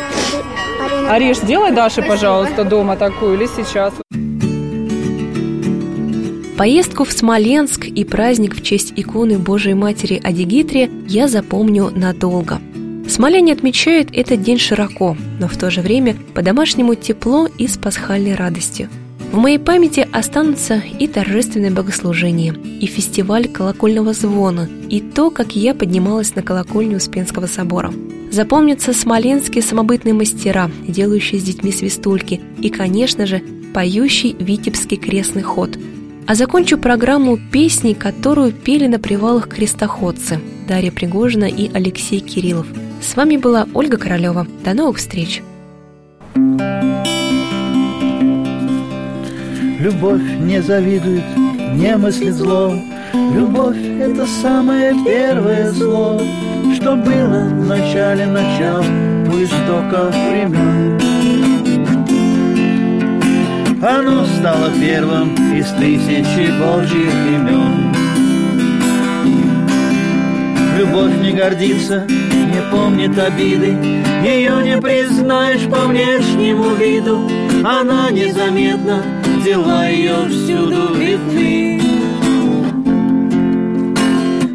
Ариш, 1.08 1.38
сделай 1.38 1.72
Даше, 1.72 2.02
пожалуйста, 2.02 2.64
дома 2.64 2.96
такую 2.96 3.34
или 3.34 3.46
сейчас. 3.46 3.94
Поездку 6.58 7.04
в 7.04 7.12
Смоленск 7.12 7.84
и 7.84 8.04
праздник 8.04 8.56
в 8.56 8.62
честь 8.62 8.92
иконы 8.96 9.38
Божией 9.38 9.74
Матери 9.74 10.20
Адигитрия 10.22 10.90
я 11.06 11.28
запомню 11.28 11.90
надолго. 11.94 12.60
Смоляне 13.08 13.52
отмечают 13.52 14.08
этот 14.12 14.42
день 14.42 14.58
широко, 14.58 15.16
но 15.38 15.48
в 15.48 15.56
то 15.56 15.70
же 15.70 15.80
время 15.80 16.16
по-домашнему 16.34 16.94
тепло 16.94 17.46
и 17.46 17.68
с 17.68 17.76
пасхальной 17.76 18.34
радостью. 18.34 18.88
В 19.32 19.38
моей 19.38 19.58
памяти 19.58 20.08
останутся 20.12 20.82
и 20.98 21.06
торжественное 21.06 21.70
богослужение, 21.70 22.54
и 22.80 22.86
фестиваль 22.86 23.48
колокольного 23.48 24.12
звона, 24.12 24.68
и 24.88 25.00
то, 25.00 25.30
как 25.30 25.54
я 25.54 25.74
поднималась 25.74 26.34
на 26.34 26.42
колокольню 26.42 26.96
Успенского 26.96 27.46
собора. 27.46 27.92
Запомнятся 28.30 28.92
смоленские 28.92 29.62
самобытные 29.62 30.14
мастера, 30.14 30.70
делающие 30.86 31.40
с 31.40 31.44
детьми 31.44 31.72
свистульки, 31.72 32.40
и, 32.60 32.70
конечно 32.70 33.26
же, 33.26 33.42
поющий 33.74 34.34
витебский 34.38 34.96
крестный 34.96 35.42
ход– 35.42 35.78
а 36.26 36.34
закончу 36.34 36.76
программу 36.76 37.38
песней, 37.38 37.94
которую 37.94 38.52
пели 38.52 38.86
на 38.86 38.98
привалах 38.98 39.48
крестоходцы 39.48 40.40
Дарья 40.68 40.90
Пригожина 40.90 41.44
и 41.44 41.72
Алексей 41.72 42.20
Кириллов. 42.20 42.66
С 43.00 43.14
вами 43.14 43.36
была 43.36 43.68
Ольга 43.74 43.96
Королева. 43.96 44.46
До 44.64 44.74
новых 44.74 44.98
встреч! 44.98 45.42
Любовь 49.78 50.22
не 50.40 50.62
завидует, 50.62 51.24
не 51.74 51.96
мыслит 51.96 52.34
зло. 52.34 52.74
Любовь— 53.12 53.76
это 54.00 54.26
самое 54.26 54.94
первое 55.04 55.70
зло, 55.70 56.20
Что 56.74 56.96
было 56.96 57.44
в 57.44 57.66
начале 57.66 58.26
начал 58.26 58.80
у 58.80 59.42
истоков 59.42 60.14
времен. 60.14 60.98
Оно 63.82 64.24
стало 64.24 64.70
первым 64.80 65.34
из 65.54 65.66
тысячи 65.72 66.50
божьих 66.58 67.12
имен. 67.34 67.85
Любовь 70.76 71.16
не 71.22 71.32
гордится, 71.32 72.06
не 72.06 72.60
помнит 72.70 73.18
обиды, 73.18 73.74
Ее 74.22 74.62
не 74.62 74.78
признаешь 74.78 75.66
по 75.70 75.86
внешнему 75.86 76.74
виду, 76.74 77.30
Она 77.64 78.10
незаметна, 78.10 79.02
дела 79.42 79.88
ее 79.88 80.28
всюду 80.28 80.92
видны. 80.94 81.80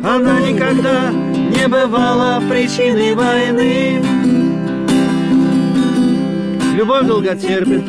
Она 0.03 0.39
никогда 0.41 1.10
не 1.10 1.67
бывала 1.67 2.39
причиной 2.47 3.15
войны. 3.15 4.03
Любовь 6.75 7.07
долго 7.07 7.36
терпит, 7.36 7.84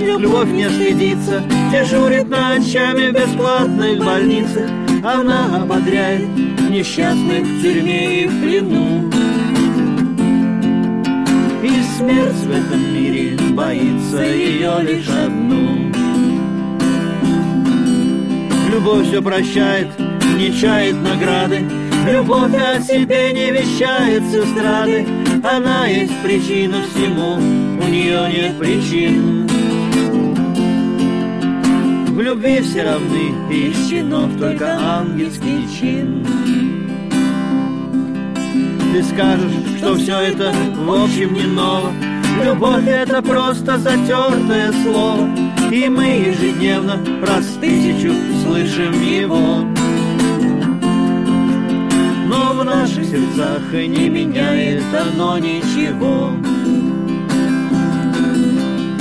любовь 0.00 0.48
не 0.48 0.70
стыдится, 0.70 1.42
Дежурит 1.70 2.30
ночами 2.30 3.10
в 3.10 3.12
бесплатных 3.12 3.98
больницах, 4.02 4.70
Она 5.04 5.62
ободряет 5.62 6.55
несчастных 6.70 7.44
в 7.44 7.62
тюрьме 7.62 8.22
и 8.22 8.26
в 8.26 8.40
плену. 8.42 9.10
И 11.62 11.82
смерть 11.96 12.34
в 12.34 12.50
этом 12.50 12.94
мире 12.94 13.36
боится 13.52 14.22
ее 14.22 14.74
лишь 14.82 15.08
одну. 15.08 15.92
Любовь 18.70 19.08
все 19.08 19.22
прощает, 19.22 19.88
не 20.38 20.52
чает 20.52 20.96
награды. 20.96 21.64
Любовь 22.06 22.54
о 22.54 22.80
себе 22.80 23.32
не 23.32 23.50
вещает 23.50 24.22
с 24.30 24.34
эстрады 24.36 25.04
Она 25.42 25.88
есть 25.88 26.12
причина 26.22 26.76
всему, 26.82 27.34
у 27.34 27.88
нее 27.88 28.30
нет 28.32 28.58
причин 28.58 29.45
В 32.16 32.20
любви 32.22 32.62
все 32.62 32.82
равны, 32.82 33.34
и 33.50 33.74
щенок 33.74 34.38
только 34.38 34.78
ангельский 34.80 35.68
чин 35.68 36.26
Ты 38.90 39.02
скажешь, 39.02 39.52
что 39.76 39.96
все 39.96 40.20
это 40.20 40.50
в 40.78 40.90
общем 40.90 41.34
не 41.34 41.42
ново 41.42 41.92
Любовь 42.42 42.88
это 42.88 43.20
просто 43.20 43.76
затертое 43.76 44.72
слово 44.82 45.28
И 45.70 45.90
мы 45.90 46.04
ежедневно 46.04 46.98
раз 47.20 47.44
тысячу 47.60 48.14
слышим 48.42 48.94
его 49.02 49.66
но 52.28 52.54
в 52.54 52.64
наших 52.64 53.04
сердцах 53.04 53.72
и 53.72 53.86
не 53.86 54.08
меняет 54.08 54.82
оно 54.92 55.38
ничего. 55.38 56.32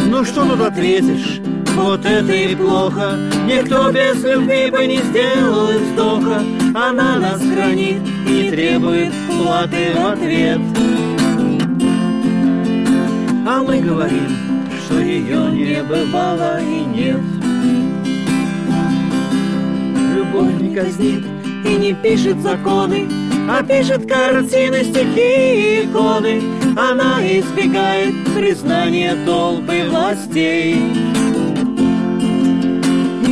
Ну 0.08 0.23
что 0.23 0.45
тут 0.45 0.62
ответишь? 0.62 1.41
Вот 1.75 2.05
это 2.05 2.33
и 2.33 2.55
плохо 2.55 3.17
Никто 3.45 3.91
без 3.91 4.23
любви 4.23 4.71
бы 4.71 4.88
не 4.88 4.97
сделал 4.97 5.67
вздоха 5.67 6.41
Она 6.73 7.17
нас 7.17 7.41
хранит 7.41 8.01
и 8.27 8.49
требует 8.49 9.11
платы 9.27 9.91
в 9.93 10.05
ответ 10.05 10.59
А 13.47 13.61
мы 13.61 13.81
говорим, 13.81 14.38
что 14.85 14.99
ее 14.99 15.51
не 15.51 15.83
бывало 15.83 16.59
и 16.61 16.85
нет 16.85 17.19
Любовь 20.15 20.61
не 20.61 20.73
казнит 20.73 21.25
и 21.65 21.75
не 21.77 21.93
пишет 21.93 22.39
законы, 22.41 23.07
а 23.49 23.63
пишет 23.63 24.07
картины, 24.07 24.83
стихи 24.83 25.81
и 25.81 25.85
иконы. 25.85 26.41
Она 26.77 27.21
избегает 27.25 28.13
признания 28.35 29.15
толпы 29.25 29.83
властей. 29.89 30.79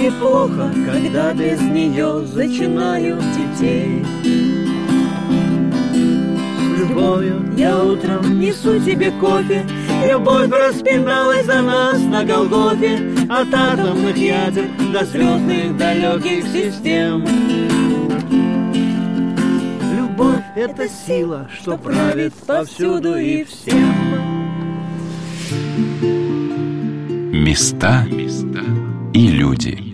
Неплохо, 0.04 0.70
когда 0.86 1.34
без 1.34 1.62
нее 1.62 2.26
зачинают 2.26 3.24
детей. 3.38 4.06
С 6.68 6.78
любовью 6.78 7.50
я 7.56 7.82
утром 7.82 8.38
несу 8.38 8.82
тебе 8.82 9.12
кофе, 9.12 9.66
Любовь 10.06 10.50
распиналась 10.50 11.46
за 11.46 11.62
нас 11.62 12.02
на 12.02 12.26
Голгофе 12.26 13.00
От 13.30 13.54
атомных 13.54 14.18
ядер 14.18 14.66
до 14.92 15.06
звездных 15.06 15.78
далеких 15.78 16.48
систем 16.48 17.26
Любовь— 19.96 20.44
это 20.58 20.90
сила, 20.90 21.48
что 21.62 21.78
правит 21.78 22.34
повсюду 22.46 23.16
и 23.16 23.46
всем. 23.46 23.94
Места 27.32 28.06
и 29.14 29.28
люди. 29.28 29.93